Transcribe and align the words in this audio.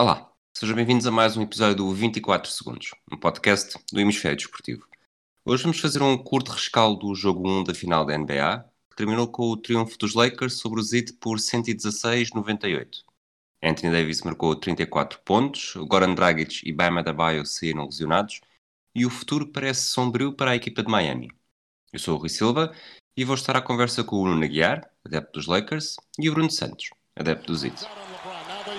Olá, 0.00 0.32
sejam 0.56 0.74
bem-vindos 0.74 1.06
a 1.06 1.10
mais 1.10 1.36
um 1.36 1.42
episódio 1.42 1.76
do 1.76 1.92
24 1.92 2.50
Segundos, 2.50 2.92
um 3.12 3.18
podcast 3.18 3.78
do 3.92 4.00
Hemisfério 4.00 4.38
Desportivo. 4.38 4.88
Hoje 5.44 5.62
vamos 5.62 5.78
fazer 5.78 6.02
um 6.02 6.16
curto 6.16 6.52
rescaldo 6.52 7.08
do 7.08 7.14
jogo 7.14 7.46
1 7.46 7.64
da 7.64 7.74
final 7.74 8.06
da 8.06 8.16
NBA, 8.16 8.64
que 8.88 8.96
terminou 8.96 9.28
com 9.28 9.42
o 9.42 9.58
triunfo 9.58 9.98
dos 9.98 10.14
Lakers 10.14 10.54
sobre 10.54 10.80
o 10.80 10.82
Heat 10.82 11.12
por 11.20 11.36
116-98. 11.36 13.02
Anthony 13.62 13.92
Davis 13.92 14.22
marcou 14.22 14.56
34 14.56 15.20
pontos, 15.22 15.74
Goran 15.76 16.14
Dragic 16.14 16.66
e 16.66 16.72
Bam 16.72 16.98
Adebayo 16.98 17.44
saíram 17.44 17.84
lesionados 17.84 18.40
e 18.94 19.04
o 19.04 19.10
futuro 19.10 19.48
parece 19.48 19.82
sombrio 19.82 20.32
para 20.32 20.52
a 20.52 20.56
equipa 20.56 20.82
de 20.82 20.90
Miami. 20.90 21.30
Eu 21.92 21.98
sou 21.98 22.16
o 22.16 22.18
Rui 22.18 22.30
Silva 22.30 22.74
e 23.14 23.22
vou 23.22 23.34
estar 23.34 23.54
à 23.54 23.60
conversa 23.60 24.02
com 24.02 24.16
o 24.16 24.22
Bruno 24.22 24.42
Aguiar, 24.42 24.90
adepto 25.04 25.38
dos 25.38 25.46
Lakers, 25.46 25.96
e 26.18 26.30
o 26.30 26.32
Bruno 26.32 26.50
Santos, 26.50 26.88
adepto 27.14 27.52
dos 27.52 27.64
Heat. 27.64 27.86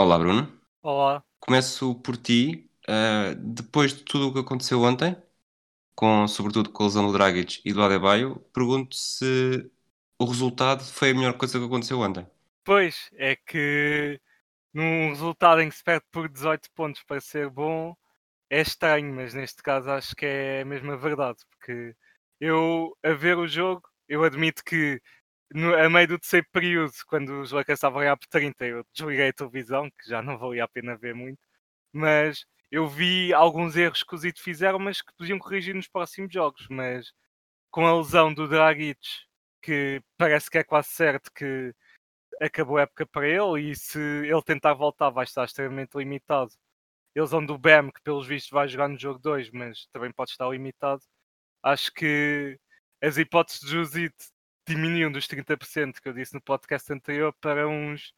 Olá, 0.00 0.16
Bruno. 0.16 0.48
Olá. 0.80 1.24
Começo 1.40 1.92
por 1.96 2.16
ti. 2.16 2.70
Uh, 2.88 3.34
depois 3.34 3.92
de 3.92 4.04
tudo 4.04 4.28
o 4.28 4.32
que 4.32 4.38
aconteceu 4.38 4.80
ontem, 4.80 5.16
com, 5.92 6.28
sobretudo 6.28 6.70
com 6.70 6.84
a 6.84 6.86
lesão 6.86 7.04
do 7.04 7.12
Dragic 7.12 7.60
e 7.64 7.72
do 7.72 7.82
Adebayo, 7.82 8.38
pergunto 8.54 8.94
se 8.94 9.68
o 10.16 10.24
resultado 10.24 10.84
foi 10.84 11.10
a 11.10 11.14
melhor 11.14 11.36
coisa 11.36 11.58
que 11.58 11.64
aconteceu 11.64 11.98
ontem. 11.98 12.24
Pois, 12.64 13.10
é 13.14 13.34
que 13.34 14.20
num 14.72 15.08
resultado 15.08 15.62
em 15.62 15.68
que 15.68 15.74
se 15.74 15.82
perde 15.82 16.06
por 16.12 16.28
18 16.28 16.70
pontos 16.76 17.02
para 17.02 17.20
ser 17.20 17.50
bom, 17.50 17.96
é 18.48 18.60
estranho, 18.60 19.12
mas 19.12 19.34
neste 19.34 19.60
caso 19.64 19.90
acho 19.90 20.14
que 20.14 20.24
é 20.24 20.64
mesmo 20.64 20.92
a 20.92 20.96
verdade, 20.96 21.38
porque 21.50 21.92
eu, 22.40 22.96
a 23.02 23.14
ver 23.14 23.36
o 23.36 23.48
jogo, 23.48 23.82
eu 24.08 24.22
admito 24.22 24.62
que 24.62 25.02
no, 25.52 25.74
a 25.74 25.88
meio 25.88 26.08
do 26.08 26.18
terceiro 26.18 26.46
período, 26.52 26.92
quando 27.06 27.40
os 27.40 27.52
Lakers 27.52 27.78
estavam 27.78 28.02
a 28.10 28.16
por 28.16 28.26
30, 28.28 28.66
eu 28.66 28.84
desliguei 28.94 29.28
a 29.28 29.32
televisão, 29.32 29.90
que 29.90 30.08
já 30.10 30.22
não 30.22 30.38
valia 30.38 30.64
a 30.64 30.68
pena 30.68 30.96
ver 30.96 31.14
muito, 31.14 31.38
mas 31.92 32.44
eu 32.70 32.88
vi 32.88 33.32
alguns 33.34 33.76
erros 33.76 34.02
que 34.02 34.14
os 34.14 34.24
IT 34.24 34.40
fizeram, 34.42 34.78
mas 34.78 35.02
que 35.02 35.12
podiam 35.16 35.38
corrigir 35.38 35.74
nos 35.74 35.88
próximos 35.88 36.32
jogos. 36.32 36.66
Mas 36.70 37.12
com 37.70 37.86
a 37.86 37.96
lesão 37.96 38.32
do 38.34 38.48
Dragic, 38.48 39.00
que 39.62 40.02
parece 40.18 40.50
que 40.50 40.58
é 40.58 40.64
quase 40.64 40.88
certo 40.90 41.32
que 41.32 41.74
acabou 42.40 42.78
a 42.78 42.82
época 42.82 43.06
para 43.06 43.28
ele, 43.28 43.70
e 43.72 43.76
se 43.76 43.98
ele 43.98 44.42
tentar 44.42 44.74
voltar, 44.74 45.10
vai 45.10 45.24
estar 45.24 45.44
extremamente 45.44 45.96
limitado. 45.96 46.52
A 47.16 47.20
lesão 47.20 47.44
do 47.44 47.58
Bam, 47.58 47.90
que 47.90 48.02
pelos 48.02 48.26
vistos 48.26 48.50
vai 48.52 48.68
jogar 48.68 48.88
no 48.88 48.98
jogo 48.98 49.18
2, 49.20 49.50
mas 49.50 49.86
também 49.92 50.12
pode 50.12 50.30
estar 50.32 50.48
limitado. 50.50 51.02
Acho 51.62 51.92
que 51.92 52.58
as 53.02 53.18
hipóteses 53.18 53.60
de 53.62 53.70
Josite 53.72 54.30
diminuíam 54.68 55.10
dos 55.10 55.26
30% 55.26 56.00
que 56.00 56.08
eu 56.08 56.12
disse 56.12 56.34
no 56.34 56.40
podcast 56.40 56.92
anterior 56.92 57.34
para 57.40 57.66
uns 57.66 58.12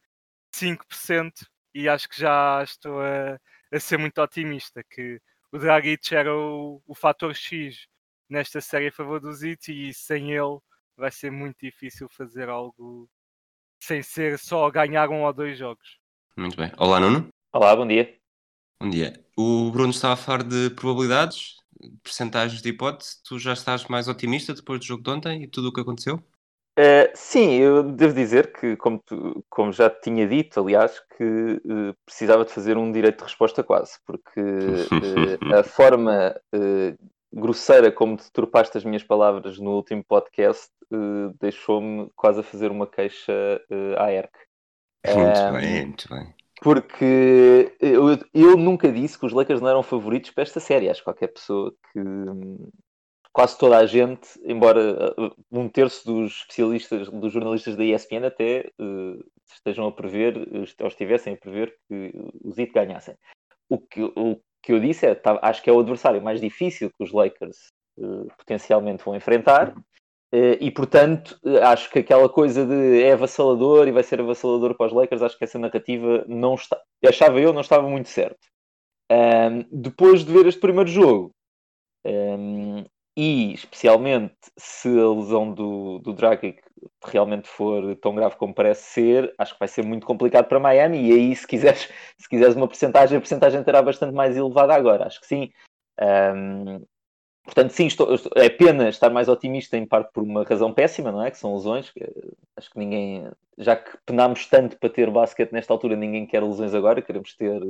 5% 0.53 1.47
e 1.73 1.87
acho 1.87 2.09
que 2.09 2.19
já 2.19 2.61
estou 2.61 3.01
a, 3.01 3.39
a 3.71 3.79
ser 3.79 3.97
muito 3.97 4.21
otimista 4.21 4.83
que 4.83 5.21
o 5.51 5.57
Dragic 5.57 6.13
era 6.13 6.35
o, 6.35 6.81
o 6.85 6.93
fator 6.93 7.33
X 7.33 7.87
nesta 8.29 8.59
série 8.59 8.87
a 8.87 8.91
favor 8.91 9.19
do 9.19 9.31
Zit 9.33 9.71
e 9.71 9.93
sem 9.93 10.31
ele 10.31 10.59
vai 10.97 11.09
ser 11.09 11.31
muito 11.31 11.57
difícil 11.61 12.09
fazer 12.09 12.49
algo 12.49 13.09
sem 13.79 14.03
ser 14.03 14.37
só 14.37 14.69
ganhar 14.69 15.09
um 15.09 15.23
ou 15.23 15.33
dois 15.33 15.57
jogos. 15.57 15.99
Muito 16.37 16.55
bem. 16.55 16.71
Olá, 16.77 16.99
Nuno. 16.99 17.29
Olá, 17.53 17.75
bom 17.75 17.87
dia. 17.87 18.17
Bom 18.79 18.89
dia. 18.89 19.25
O 19.37 19.71
Bruno 19.71 19.91
estava 19.91 20.13
a 20.13 20.17
falar 20.17 20.43
de 20.43 20.69
probabilidades, 20.71 21.55
percentagens 22.03 22.61
de 22.61 22.69
hipótese. 22.69 23.21
Tu 23.23 23.39
já 23.39 23.53
estás 23.53 23.85
mais 23.85 24.07
otimista 24.07 24.53
depois 24.53 24.79
do 24.79 24.85
jogo 24.85 25.03
de 25.03 25.09
ontem 25.09 25.43
e 25.43 25.47
tudo 25.47 25.69
o 25.69 25.73
que 25.73 25.81
aconteceu? 25.81 26.21
Uh, 26.81 27.11
sim, 27.13 27.57
eu 27.57 27.83
devo 27.83 28.11
dizer 28.11 28.51
que, 28.53 28.75
como, 28.75 28.97
tu, 29.05 29.45
como 29.47 29.71
já 29.71 29.87
tinha 29.87 30.27
dito, 30.27 30.59
aliás, 30.59 30.99
que 31.15 31.61
uh, 31.63 31.95
precisava 32.03 32.43
de 32.43 32.51
fazer 32.51 32.75
um 32.75 32.91
direito 32.91 33.19
de 33.19 33.23
resposta 33.25 33.61
quase, 33.61 33.99
porque 34.03 34.41
uh, 34.41 35.59
a 35.59 35.61
forma 35.63 36.35
grosseira 37.31 37.91
como 37.91 38.17
deturpaste 38.17 38.79
as 38.79 38.83
minhas 38.83 39.03
palavras 39.03 39.59
no 39.59 39.75
último 39.75 40.03
podcast 40.03 40.69
deixou-me 41.39 42.09
quase 42.15 42.41
a 42.41 42.43
fazer 42.43 42.71
uma 42.71 42.85
queixa 42.85 43.61
à 43.97 44.11
ERC. 44.11 44.31
Muito 45.07 45.51
bem, 45.53 45.85
muito 45.85 46.09
bem. 46.09 46.33
Porque 46.61 47.73
eu, 47.79 48.19
eu 48.33 48.57
nunca 48.57 48.91
disse 48.91 49.17
que 49.17 49.25
os 49.25 49.31
Lakers 49.31 49.61
não 49.61 49.69
eram 49.69 49.81
favoritos 49.81 50.31
para 50.31 50.43
esta 50.43 50.59
série. 50.59 50.89
Acho 50.89 50.99
que 50.99 51.05
qualquer 51.05 51.29
pessoa 51.29 51.73
que, 51.93 51.99
quase 53.33 53.57
toda 53.57 53.77
a 53.77 53.85
gente, 53.85 54.27
embora 54.43 55.13
uh, 55.17 55.35
um 55.51 55.69
terço 55.69 56.05
dos 56.05 56.33
especialistas, 56.41 57.09
dos 57.09 57.31
jornalistas 57.31 57.75
da 57.75 57.83
ESPN 57.83 58.25
até 58.25 58.69
uh, 58.79 59.23
estejam 59.53 59.87
a 59.87 59.91
prever, 59.91 60.37
ou 60.79 60.87
estivessem 60.87 61.33
a 61.33 61.37
prever 61.37 61.75
que 61.87 62.11
os 62.43 62.57
IT 62.57 62.73
ganhassem. 62.73 63.15
O 63.69 63.79
que, 63.79 64.03
o 64.03 64.39
que 64.61 64.73
eu 64.73 64.79
disse 64.79 65.05
é, 65.05 65.15
tá, 65.15 65.39
acho 65.41 65.61
que 65.61 65.69
é 65.69 65.73
o 65.73 65.79
adversário 65.79 66.21
mais 66.21 66.41
difícil 66.41 66.89
que 66.89 67.03
os 67.03 67.11
Lakers 67.11 67.57
uh, 67.97 68.27
potencialmente 68.37 69.03
vão 69.03 69.15
enfrentar. 69.15 69.73
E 70.61 70.71
portanto, 70.71 71.37
acho 71.61 71.91
que 71.91 71.99
aquela 71.99 72.29
coisa 72.29 72.65
de 72.65 73.03
é 73.03 73.11
avassalador 73.11 73.85
e 73.85 73.91
vai 73.91 74.01
ser 74.01 74.21
avassalador 74.21 74.77
para 74.77 74.87
os 74.87 74.93
Lakers, 74.93 75.21
acho 75.21 75.37
que 75.37 75.43
essa 75.43 75.59
narrativa 75.59 76.23
não 76.25 76.55
está, 76.55 76.79
achava 77.05 77.37
eu, 77.41 77.51
não 77.51 77.59
estava 77.59 77.85
muito 77.89 78.07
certo. 78.07 78.39
Um, 79.11 79.65
depois 79.69 80.23
de 80.23 80.31
ver 80.31 80.47
este 80.47 80.61
primeiro 80.61 80.89
jogo, 80.89 81.35
um, 82.05 82.85
e 83.15 83.53
especialmente 83.53 84.35
se 84.57 84.87
a 84.87 85.09
lesão 85.09 85.53
do, 85.53 85.99
do 85.99 86.13
Dragic 86.13 86.61
realmente 87.03 87.47
for 87.47 87.95
tão 87.97 88.15
grave 88.15 88.35
como 88.35 88.53
parece 88.53 88.83
ser, 88.83 89.33
acho 89.37 89.53
que 89.53 89.59
vai 89.59 89.67
ser 89.67 89.83
muito 89.83 90.05
complicado 90.05 90.47
para 90.47 90.59
Miami 90.59 91.09
e 91.09 91.11
aí 91.11 91.35
se 91.35 91.45
quiseres, 91.45 91.89
se 92.17 92.29
quiseres 92.29 92.55
uma 92.55 92.67
porcentagem, 92.67 93.17
a 93.17 93.21
porcentagem 93.21 93.63
terá 93.63 93.81
bastante 93.81 94.13
mais 94.13 94.37
elevada 94.37 94.73
agora, 94.73 95.05
acho 95.05 95.19
que 95.19 95.27
sim. 95.27 95.51
Um, 95.99 96.83
portanto, 97.43 97.71
sim, 97.71 97.87
estou, 97.87 98.07
é 98.35 98.49
pena 98.49 98.89
estar 98.89 99.09
mais 99.09 99.27
otimista 99.27 99.77
em 99.77 99.85
parte 99.85 100.11
por 100.13 100.23
uma 100.23 100.43
razão 100.43 100.73
péssima, 100.73 101.11
não 101.11 101.23
é? 101.23 101.29
Que 101.29 101.37
são 101.37 101.53
lesões, 101.53 101.91
que, 101.91 102.01
acho 102.55 102.69
que 102.71 102.79
ninguém, 102.79 103.29
já 103.57 103.75
que 103.75 103.97
penámos 104.05 104.47
tanto 104.47 104.77
para 104.79 104.89
ter 104.89 105.11
basquete 105.11 105.51
nesta 105.51 105.73
altura, 105.73 105.95
ninguém 105.95 106.25
quer 106.25 106.43
lesões 106.43 106.73
agora, 106.73 107.01
queremos 107.01 107.35
ter 107.35 107.61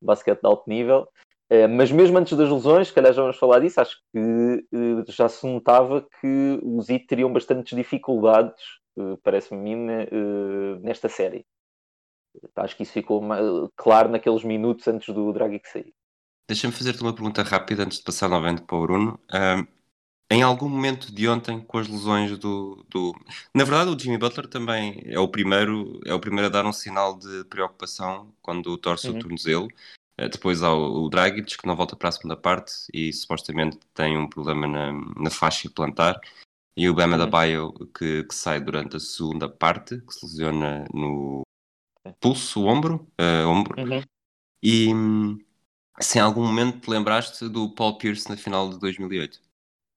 basquete 0.00 0.40
de 0.40 0.46
alto 0.46 0.68
nível. 0.68 1.06
Uh, 1.50 1.68
mas 1.68 1.92
mesmo 1.92 2.18
antes 2.18 2.36
das 2.36 2.50
lesões, 2.50 2.88
se 2.88 2.94
calhar 2.94 3.12
já 3.12 3.22
vamos 3.22 3.36
falar 3.36 3.60
disso, 3.60 3.80
acho 3.80 3.96
que 4.12 4.18
uh, 4.18 5.04
já 5.08 5.28
se 5.28 5.46
notava 5.46 6.04
que 6.20 6.58
os 6.62 6.88
IT 6.88 7.06
teriam 7.06 7.32
bastantes 7.32 7.76
dificuldades, 7.76 8.60
uh, 8.98 9.16
parece-me 9.22 9.60
a 9.60 9.62
mim, 9.62 9.86
nesta 10.82 11.08
série. 11.08 11.46
Acho 12.56 12.76
que 12.76 12.82
isso 12.82 12.92
ficou 12.92 13.22
claro 13.76 14.10
naqueles 14.10 14.42
minutos 14.42 14.86
antes 14.88 15.14
do 15.14 15.32
Dragic 15.32 15.68
sair. 15.68 15.94
Deixa-me 16.48 16.72
fazer-te 16.72 17.00
uma 17.00 17.14
pergunta 17.14 17.42
rápida 17.42 17.84
antes 17.84 17.98
de 17.98 18.04
passar 18.04 18.28
novamente 18.28 18.62
para 18.62 18.76
o 18.76 18.82
Bruno. 18.82 19.20
em 20.30 20.42
algum 20.42 20.68
momento 20.68 21.14
de 21.14 21.28
ontem, 21.28 21.60
com 21.60 21.78
as 21.78 21.88
lesões 21.88 22.36
do, 22.38 22.84
do, 22.90 23.14
Na 23.54 23.64
verdade, 23.64 23.90
o 23.90 23.98
Jimmy 23.98 24.18
Butler 24.18 24.48
também 24.48 25.02
é 25.06 25.18
o 25.18 25.28
primeiro, 25.28 25.98
é 26.04 26.12
o 26.12 26.20
primeiro 26.20 26.48
a 26.48 26.50
dar 26.50 26.66
um 26.66 26.72
sinal 26.72 27.18
de 27.18 27.44
preocupação 27.44 28.30
quando 28.42 28.76
torce 28.76 29.08
uhum. 29.08 29.16
o 29.16 29.18
tornozelo. 29.18 29.68
Eh, 30.18 30.28
depois 30.28 30.62
há 30.62 30.72
o, 30.72 31.08
Dragic, 31.08 31.58
que 31.58 31.66
não 31.66 31.76
volta 31.76 31.94
para 31.94 32.08
a 32.08 32.12
segunda 32.12 32.36
parte 32.36 32.72
e 32.92 33.12
supostamente 33.12 33.78
tem 33.92 34.16
um 34.16 34.28
problema 34.28 34.66
na, 34.66 34.92
na 34.92 35.30
faixa 35.30 35.70
plantar. 35.70 36.18
E 36.76 36.88
o 36.88 36.94
Bama 36.94 37.16
da 37.16 37.26
Bio, 37.26 37.72
que, 37.94 38.24
que, 38.24 38.34
sai 38.34 38.60
durante 38.60 38.96
a 38.96 39.00
segunda 39.00 39.48
parte, 39.48 39.98
que 40.02 40.12
se 40.12 40.26
lesiona 40.26 40.84
no 40.92 41.42
pulso, 42.20 42.62
o 42.62 42.66
ombro. 42.66 43.08
Uh, 43.18 43.48
ombro. 43.48 43.80
Uhum. 43.80 44.02
E 44.62 44.90
se 46.00 46.18
em 46.18 46.20
algum 46.20 46.44
momento 46.44 46.80
te 46.80 46.90
lembraste 46.90 47.48
do 47.48 47.74
Paul 47.74 47.96
Pierce 47.96 48.28
na 48.28 48.36
final 48.36 48.68
de 48.68 48.78
2008? 48.78 49.40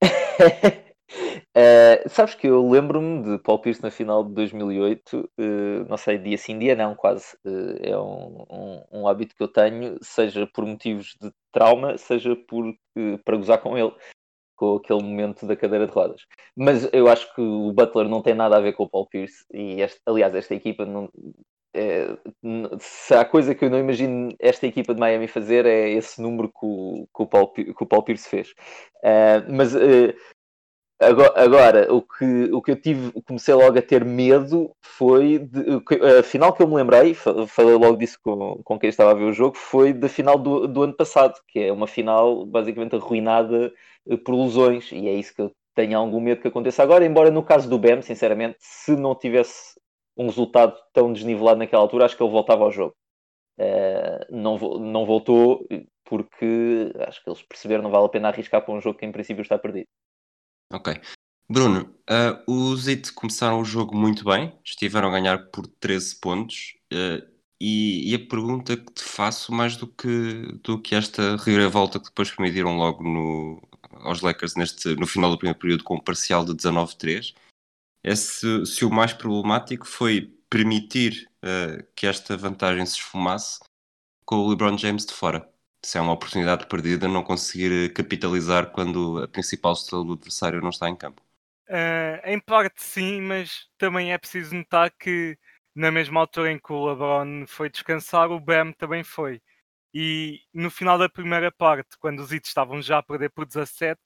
Uh, 1.58 2.08
sabes 2.08 2.36
que 2.36 2.48
eu 2.48 2.70
lembro-me 2.70 3.24
de 3.24 3.44
Paul 3.44 3.60
Pierce 3.60 3.82
na 3.82 3.90
final 3.90 4.24
de 4.24 4.34
2008, 4.34 5.18
uh, 5.18 5.30
eh, 5.38 5.86
não 5.90 5.98
sei, 5.98 6.18
dia 6.20 6.38
sim, 6.38 6.60
dia 6.60 6.76
não, 6.76 6.96
quase. 6.96 7.36
Uh, 7.44 7.76
é 7.82 7.98
um, 7.98 8.46
um, 8.50 8.84
um, 9.02 9.08
hábito 9.08 9.36
que 9.36 9.42
eu 9.44 9.48
tenho, 9.48 9.98
seja 10.02 10.48
por 10.48 10.66
motivos 10.66 11.18
de 11.20 11.32
trauma, 11.52 11.98
seja 11.98 12.36
por, 12.36 12.74
para 13.26 13.38
gozar 13.38 13.60
com 13.62 13.78
ele. 13.78 13.92
com 14.56 14.76
aquele 14.78 15.04
momento 15.04 15.48
da 15.48 15.56
cadeira 15.56 15.88
de 15.88 15.94
rodas. 15.94 16.22
Mas 16.56 16.90
eu 16.94 17.08
acho 17.08 17.34
que 17.36 17.42
o 17.42 17.72
Butler 17.74 18.08
não 18.10 18.22
tem 18.22 18.36
nada 18.36 18.58
a 18.58 18.62
ver 18.62 18.74
com 18.74 18.84
o 18.84 18.90
Paul 18.90 19.08
Pierce 19.08 19.46
e 19.54 19.82
este, 19.82 20.02
aliás 20.06 20.36
esta 20.36 20.56
equipa 20.56 20.86
não, 20.86 21.10
é, 21.74 22.18
se 22.80 23.14
há 23.14 23.24
coisa 23.24 23.54
que 23.56 23.64
eu 23.64 23.70
não 23.70 23.80
imagino 23.80 24.30
esta 24.40 24.66
equipa 24.68 24.94
de 24.94 25.00
Miami 25.00 25.28
fazer 25.28 25.66
é 25.66 25.90
esse 25.92 26.22
número 26.22 26.50
que 26.50 26.66
o, 26.66 27.08
que 27.16 27.24
o, 27.24 27.28
Paul, 27.28 27.52
que 27.54 27.84
o 27.84 27.86
Paul 27.86 28.04
Pierce 28.04 28.28
fez. 28.28 28.50
Uh, 29.04 29.46
mas 29.50 29.76
uh, 29.76 30.14
Agora, 31.02 31.34
agora, 31.42 31.94
o, 31.94 32.02
que, 32.02 32.26
o 32.52 32.62
que 32.62 32.72
eu 32.72 32.82
tive, 32.82 33.12
comecei 33.26 33.54
logo 33.54 33.80
a 33.80 33.82
ter 33.82 34.04
medo 34.04 34.76
foi, 34.82 35.40
de, 35.40 35.82
a 36.20 36.24
final 36.24 36.52
que 36.52 36.62
eu 36.62 36.68
me 36.68 36.76
lembrei, 36.76 37.14
falei 37.14 37.76
logo 37.76 37.96
disso 37.96 38.20
com, 38.22 38.62
com 38.64 38.78
quem 38.78 38.90
estava 38.90 39.12
a 39.12 39.14
ver 39.14 39.24
o 39.24 39.32
jogo, 39.32 39.56
foi 39.56 39.94
da 39.94 40.10
final 40.10 40.38
do, 40.38 40.68
do 40.68 40.84
ano 40.84 40.94
passado, 40.94 41.40
que 41.48 41.60
é 41.60 41.72
uma 41.72 41.88
final 41.88 42.46
basicamente 42.46 42.96
arruinada 42.96 43.72
eh, 44.10 44.18
por 44.18 44.36
lesões, 44.36 44.92
e 44.92 45.08
é 45.08 45.14
isso 45.14 45.34
que 45.34 45.42
eu 45.42 45.52
tenho 45.74 45.98
algum 45.98 46.20
medo 46.20 46.42
que 46.42 46.50
aconteça 46.50 46.84
agora, 46.84 47.06
embora 47.06 47.32
no 47.32 47.44
caso 47.44 47.70
do 47.70 47.80
BEM, 47.80 48.02
sinceramente, 48.02 48.58
se 48.60 48.94
não 48.98 49.16
tivesse 49.16 49.80
um 50.18 50.26
resultado 50.26 50.78
tão 50.94 51.14
desnivelado 51.14 51.60
naquela 51.60 51.82
altura, 51.82 52.06
acho 52.06 52.18
que 52.18 52.24
ele 52.24 52.32
voltava 52.32 52.66
ao 52.66 52.72
jogo. 52.72 52.94
Uh, 53.58 54.26
não, 54.30 54.58
não 54.80 55.06
voltou 55.06 55.66
porque 56.06 56.92
acho 57.08 57.24
que 57.24 57.30
eles 57.30 57.42
perceberam 57.44 57.82
que 57.82 57.86
não 57.86 57.92
vale 57.92 58.06
a 58.06 58.10
pena 58.10 58.30
arriscar 58.30 58.64
para 58.64 58.74
um 58.74 58.82
jogo 58.82 58.98
que 58.98 59.06
em 59.06 59.12
princípio 59.12 59.42
está 59.42 59.58
perdido. 59.58 59.88
Ok. 60.72 61.02
Bruno, 61.52 61.96
uh, 62.10 62.52
os 62.52 62.88
IT 62.88 63.14
começaram 63.14 63.60
o 63.60 63.66
jogo 63.66 63.96
muito 63.96 64.24
bem, 64.24 64.56
estiveram 64.64 65.10
a 65.10 65.12
ganhar 65.12 65.50
por 65.50 65.66
13 65.66 66.20
pontos. 66.20 66.76
Uh, 66.94 67.28
e, 67.60 68.12
e, 68.12 68.16
a 68.16 68.28
pergunta 68.28 68.78
que 68.78 68.94
te 68.94 69.04
faço, 69.04 69.52
mais 69.52 69.76
do 69.76 69.88
que, 69.88 70.60
do 70.64 70.80
que 70.82 70.96
esta 70.96 71.36
reviravolta 71.36 72.00
que 72.00 72.06
depois 72.06 72.32
permitiram 72.32 72.78
logo 72.78 73.04
no, 73.04 73.62
aos 73.92 74.22
Lakers 74.22 74.56
neste, 74.56 74.96
no 74.96 75.06
final 75.06 75.30
do 75.30 75.38
primeiro 75.38 75.60
período 75.60 75.84
com 75.84 75.96
um 75.96 76.00
parcial 76.00 76.46
de 76.46 76.54
19-3, 76.54 77.34
é 78.04 78.16
se, 78.16 78.66
se, 78.66 78.86
o 78.86 78.90
mais 78.90 79.12
problemático 79.12 79.86
foi 79.88 80.34
permitir 80.50 81.30
uh, 81.44 81.84
que 81.96 82.08
esta 82.08 82.38
vantagem 82.38 82.86
se 82.86 82.96
esfumasse 82.96 83.60
com 84.24 84.38
o 84.38 84.50
LeBron 84.50 84.78
James 84.78 85.06
de 85.06 85.14
fora 85.14 85.50
se 85.84 85.98
é 85.98 86.02
uma 86.02 86.14
oportunidade 86.14 86.68
perdida 86.68 87.08
não 87.08 87.24
conseguir 87.24 87.72
eh, 87.72 87.90
capitalizar 87.90 88.72
quando 88.72 89.24
a 89.24 89.28
principal 89.28 89.74
estrela 89.74 90.04
do 90.04 90.14
adversário 90.14 90.62
não 90.62 90.70
está 90.70 90.90
em 90.90 90.96
campo. 90.96 91.22
Uh, 91.70 92.20
em 92.26 92.40
parte 92.40 92.84
sim, 92.84 93.22
mas 93.22 93.68
também 93.78 94.12
é 94.12 94.18
preciso 94.18 94.56
notar 94.56 94.92
que 94.92 95.38
na 95.76 95.92
mesma 95.92 96.20
altura 96.20 96.52
em 96.52 96.60
que 96.60 96.74
o 96.74 96.86
LeBron 96.88 97.46
foi 97.48 97.70
descansar, 97.70 98.32
o 98.32 98.40
Bam 98.40 98.72
também 98.74 99.04
foi. 99.04 99.42
E 99.94 100.42
no 100.54 100.70
final 100.70 100.98
da 100.98 101.08
primeira 101.08 101.52
parte, 101.52 101.98
quando 102.00 102.20
os 102.20 102.32
Heat 102.32 102.48
estavam 102.48 102.82
já 102.82 102.98
a 102.98 103.04
perder 103.04 103.30
por 103.32 103.46
17, 103.46 104.00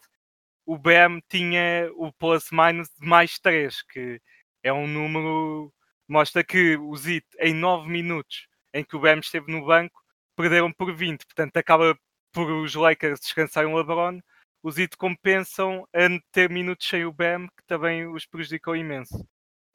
o 0.66 0.78
Bam 0.78 1.20
tinha 1.30 1.90
o 1.96 2.12
plus-minus 2.14 2.90
de 3.00 3.08
mais 3.08 3.40
3, 3.40 3.82
que 3.84 4.22
é 4.62 4.72
um 4.72 4.88
número 4.88 5.74
mostra 6.08 6.44
que 6.44 6.78
os 6.78 7.08
Heat 7.08 7.26
em 7.40 7.54
9 7.54 7.90
minutos 7.90 8.48
em 8.74 8.84
que 8.84 8.96
o 8.96 9.00
Bam 9.00 9.20
esteve 9.20 9.52
no 9.52 9.66
banco 9.66 10.03
perderam 10.36 10.72
por 10.72 10.94
20, 10.94 11.26
portanto 11.26 11.58
acaba 11.58 11.98
por 12.32 12.50
os 12.52 12.76
Lakers 12.76 13.20
descansarem 13.20 13.72
o 13.72 13.78
LeBron, 13.78 14.20
os 14.64 14.78
Heat 14.78 14.98
compensam 14.98 15.88
a 15.94 16.00
ter 16.32 16.50
minutos 16.50 16.88
sem 16.88 17.06
o 17.06 17.12
Bam, 17.12 17.48
que 17.48 17.64
também 17.68 18.08
os 18.08 18.26
prejudicou 18.26 18.76
imenso. 18.76 19.28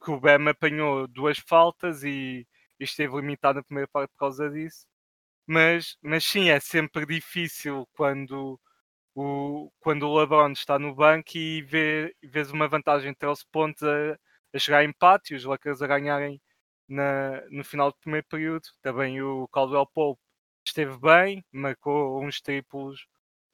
Que 0.03 0.11
o 0.11 0.21
Bam 0.21 0.49
apanhou 0.51 1.07
duas 1.07 1.39
faltas 1.39 2.03
e, 2.05 2.47
e 2.81 2.85
esteve 2.85 3.15
limitado 3.17 3.59
na 3.59 3.65
primeira 3.65 3.89
parte 3.89 4.11
por 4.13 4.19
causa 4.19 4.51
disso. 4.51 4.87
Mas, 5.47 5.97
mas 6.03 6.25
sim, 6.25 6.51
é 6.51 6.61
sempre 6.61 7.07
difícil 7.07 7.89
quando 7.95 8.61
o, 9.15 9.71
quando 9.81 10.05
o 10.09 10.19
LeBron 10.19 10.53
está 10.53 10.79
no 10.79 10.95
banco 10.95 11.37
e 11.37 11.63
vê, 11.63 12.15
vês 12.23 12.51
uma 12.53 12.69
vantagem 12.69 13.13
de 13.13 13.19
13 13.19 13.45
pontos 13.53 13.83
a, 13.83 14.19
a 14.55 14.59
chegar 14.59 14.79
a 14.79 14.85
empate 14.85 15.35
e 15.35 15.37
os 15.37 15.45
Lakers 15.45 15.83
a 15.83 15.87
ganharem 15.87 16.41
na, 16.89 17.43
no 17.51 17.65
final 17.65 17.91
do 17.91 17.99
primeiro 17.99 18.27
período. 18.29 18.69
Também 18.83 19.23
o 19.23 19.49
Caldwell 19.49 19.87
Pope 19.87 20.21
esteve 20.69 20.99
bem, 20.99 21.45
marcou 21.53 22.23
uns 22.23 22.41
triplos 22.41 23.07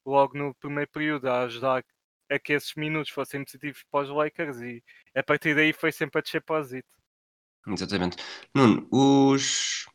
logo 0.05 0.37
no 0.37 0.55
primeiro 0.55 0.91
período 0.91 1.29
a 1.29 1.43
ajudar 1.43 1.85
a 2.31 2.39
que 2.39 2.53
esses 2.53 2.75
minutos 2.75 3.11
fossem 3.11 3.45
positivos 3.45 3.85
para 3.91 4.05
os 4.05 4.11
Lakers 4.11 4.61
e 4.61 4.83
a 5.15 5.23
partir 5.23 5.55
daí 5.55 5.73
foi 5.73 5.93
sempre 5.93 6.19
a 6.19 6.23
descer 6.23 6.43
para 6.43 6.61
o 6.61 6.65
Zito. 6.65 6.89
Exatamente. 7.67 8.17
Nuno, 8.55 8.87
os, 8.91 9.87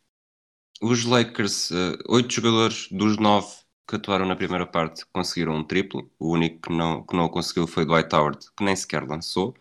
os 0.81 1.05
Lakers, 1.05 1.71
uh, 1.71 1.97
oito 2.09 2.33
jogadores 2.33 2.87
dos 2.91 3.17
nove 3.17 3.53
que 3.87 3.95
atuaram 3.95 4.25
na 4.25 4.35
primeira 4.35 4.65
parte 4.65 5.05
conseguiram 5.11 5.55
um 5.55 5.63
triplo. 5.63 6.11
O 6.19 6.31
único 6.31 6.61
que 6.61 6.73
não, 6.73 7.03
que 7.03 7.15
não 7.15 7.29
conseguiu 7.29 7.67
foi 7.67 7.85
Dwight 7.85 8.13
Howard, 8.15 8.39
que 8.55 8.63
nem 8.63 8.75
sequer 8.75 9.03
lançou. 9.03 9.55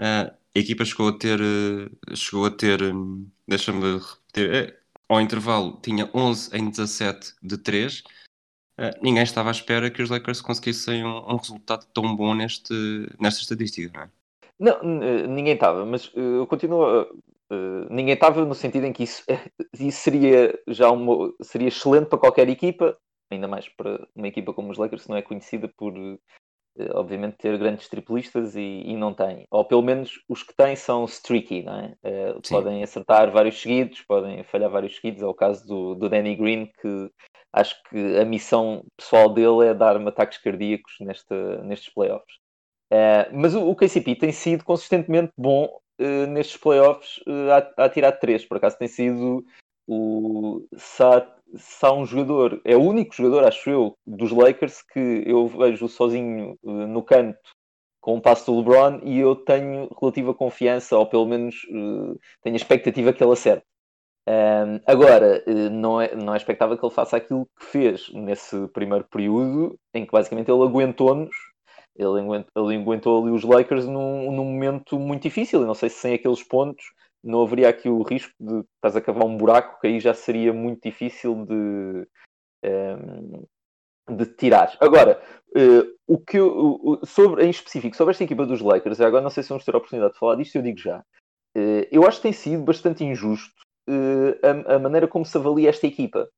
Uh, 0.00 0.30
a 0.54 0.58
equipa 0.58 0.84
chegou 0.84 1.08
a 1.08 1.18
ter, 1.18 1.40
uh, 1.40 2.16
chegou 2.16 2.46
a 2.46 2.50
ter, 2.50 2.82
um, 2.82 3.30
deixa-me 3.46 3.98
repetir, 3.98 4.78
ao 5.08 5.20
intervalo 5.20 5.78
tinha 5.82 6.10
11 6.14 6.56
em 6.56 6.70
17 6.70 7.34
de 7.42 7.58
3. 7.58 8.00
Uh, 8.00 8.04
eh, 8.78 8.90
ninguém 9.02 9.22
estava 9.22 9.50
à 9.50 9.52
espera 9.52 9.90
que 9.90 10.02
os 10.02 10.10
Lakers 10.10 10.40
conseguissem 10.40 11.04
um, 11.04 11.32
um 11.32 11.36
resultado 11.36 11.86
tão 11.92 12.14
bom 12.14 12.34
neste, 12.34 12.72
nesta 13.18 13.40
estatística, 13.40 13.90
não 13.92 14.04
é? 14.04 14.10
Não, 14.58 15.02
eh, 15.02 15.26
ninguém 15.26 15.54
estava, 15.54 15.84
mas 15.84 16.08
uh, 16.14 16.20
eu 16.40 16.46
continuo. 16.46 17.02
Uh, 17.50 17.86
ninguém 17.90 18.14
estava 18.14 18.44
no 18.44 18.54
sentido 18.54 18.84
em 18.84 18.92
que 18.92 19.04
isso, 19.04 19.24
isso 19.78 20.00
seria 20.00 20.58
já 20.66 20.90
uma, 20.90 21.32
seria 21.42 21.68
excelente 21.68 22.08
para 22.08 22.18
qualquer 22.18 22.48
equipa, 22.48 22.98
ainda 23.30 23.46
mais 23.46 23.68
para 23.68 24.06
uma 24.14 24.28
equipa 24.28 24.52
como 24.52 24.70
os 24.70 24.78
Lakers, 24.78 25.04
que 25.04 25.08
não 25.08 25.16
é 25.16 25.22
conhecida 25.22 25.68
por 25.68 25.96
eh, 25.96 26.18
obviamente 26.94 27.36
ter 27.36 27.58
grandes 27.58 27.88
triplistas 27.88 28.54
e, 28.54 28.82
e, 28.84 28.96
não 28.96 29.12
tem. 29.12 29.46
Ou 29.50 29.64
pelo 29.64 29.82
menos 29.82 30.20
os 30.28 30.42
que 30.42 30.54
têm 30.54 30.76
são 30.76 31.04
streaky, 31.04 31.62
não 31.62 31.78
é? 31.78 31.94
Uh, 32.04 32.40
podem 32.48 32.82
acertar 32.82 33.30
vários 33.30 33.60
seguidos, 33.60 34.02
podem 34.02 34.42
falhar 34.44 34.70
vários 34.70 34.96
seguidos. 34.96 35.22
É 35.22 35.26
o 35.26 35.34
caso 35.34 35.66
do, 35.66 35.94
do 35.94 36.08
Danny 36.08 36.36
Green, 36.36 36.66
que 36.80 37.10
acho 37.52 37.82
que 37.84 38.18
a 38.18 38.24
missão 38.24 38.84
pessoal 38.96 39.32
dele 39.32 39.66
é 39.68 39.74
dar-me 39.74 40.08
ataques 40.08 40.38
cardíacos 40.38 40.94
nesta, 41.00 41.62
nestes 41.62 41.92
playoffs. 41.92 42.36
Uh, 42.92 43.28
mas 43.32 43.54
o, 43.54 43.68
o 43.68 43.76
KCP 43.76 44.16
tem 44.16 44.32
sido 44.32 44.64
consistentemente 44.64 45.32
bom 45.36 45.64
uh, 46.00 46.26
nestes 46.28 46.56
playoffs 46.56 47.20
a, 47.76 47.84
a 47.84 47.88
tirar 47.88 48.12
três. 48.12 48.44
Por 48.44 48.56
acaso 48.56 48.78
tem 48.78 48.88
sido 48.88 49.44
o 49.86 50.66
Sat 50.76 51.37
há 51.82 51.92
um 51.92 52.04
jogador, 52.06 52.60
é 52.64 52.76
o 52.76 52.82
único 52.82 53.14
jogador, 53.14 53.44
acho 53.44 53.70
eu, 53.70 53.94
dos 54.06 54.30
Lakers 54.30 54.82
que 54.82 55.22
eu 55.26 55.46
vejo 55.46 55.88
sozinho 55.88 56.58
eh, 56.64 56.86
no 56.86 57.02
canto 57.02 57.38
com 58.00 58.16
um 58.16 58.20
passo 58.20 58.50
do 58.50 58.58
LeBron 58.58 59.00
e 59.02 59.18
eu 59.18 59.36
tenho 59.36 59.88
relativa 60.00 60.34
confiança, 60.34 60.96
ou 60.96 61.06
pelo 61.06 61.26
menos 61.26 61.56
uh, 61.64 62.18
tenho 62.42 62.54
a 62.54 62.56
expectativa 62.56 63.12
que 63.12 63.22
ele 63.22 63.32
acerte. 63.32 63.64
Um, 64.28 64.80
agora, 64.86 65.42
uh, 65.46 65.70
não, 65.70 66.00
é, 66.00 66.14
não 66.14 66.34
é 66.34 66.36
expectável 66.36 66.78
que 66.78 66.84
ele 66.84 66.94
faça 66.94 67.16
aquilo 67.16 67.46
que 67.58 67.66
fez 67.66 68.08
nesse 68.12 68.68
primeiro 68.68 69.04
período, 69.10 69.78
em 69.92 70.06
que 70.06 70.12
basicamente 70.12 70.50
ele 70.50 70.62
aguentou-nos, 70.62 71.34
ele, 71.96 72.20
ele 72.54 72.76
aguentou 72.76 73.22
ali 73.22 73.32
os 73.32 73.42
Lakers 73.42 73.86
num, 73.86 74.30
num 74.30 74.44
momento 74.44 74.98
muito 74.98 75.22
difícil, 75.22 75.66
não 75.66 75.74
sei 75.74 75.88
se 75.88 75.96
sem 75.96 76.14
aqueles 76.14 76.42
pontos 76.42 76.84
não 77.22 77.42
haveria 77.42 77.68
aqui 77.68 77.88
o 77.88 78.02
risco 78.02 78.32
de 78.38 78.64
estás 78.76 78.96
a 78.96 79.00
cavar 79.00 79.24
um 79.24 79.36
buraco 79.36 79.80
que 79.80 79.86
aí 79.86 80.00
já 80.00 80.14
seria 80.14 80.52
muito 80.52 80.82
difícil 80.82 81.44
de, 81.44 82.06
ehm, 82.62 83.42
de 84.08 84.26
tirar. 84.26 84.76
Agora, 84.80 85.20
uh, 85.50 85.96
o 86.06 86.18
que 86.18 86.38
eu, 86.38 87.00
sobre, 87.04 87.44
em 87.44 87.50
específico, 87.50 87.96
sobre 87.96 88.12
esta 88.12 88.24
equipa 88.24 88.46
dos 88.46 88.60
Lakers, 88.60 89.00
agora 89.00 89.22
não 89.22 89.30
sei 89.30 89.42
se 89.42 89.48
vamos 89.48 89.64
ter 89.64 89.74
a 89.74 89.78
oportunidade 89.78 90.14
de 90.14 90.18
falar 90.18 90.36
disto, 90.36 90.56
eu 90.56 90.62
digo 90.62 90.78
já. 90.78 91.00
Uh, 91.56 91.84
eu 91.90 92.06
acho 92.06 92.18
que 92.18 92.22
tem 92.22 92.32
sido 92.32 92.62
bastante 92.62 93.04
injusto 93.04 93.54
a, 94.42 94.74
a, 94.74 94.78
maneira 94.78 95.08
como 95.08 95.24
se 95.24 95.36
avalia 95.36 95.70
esta 95.70 95.86
equipa. 95.86 96.28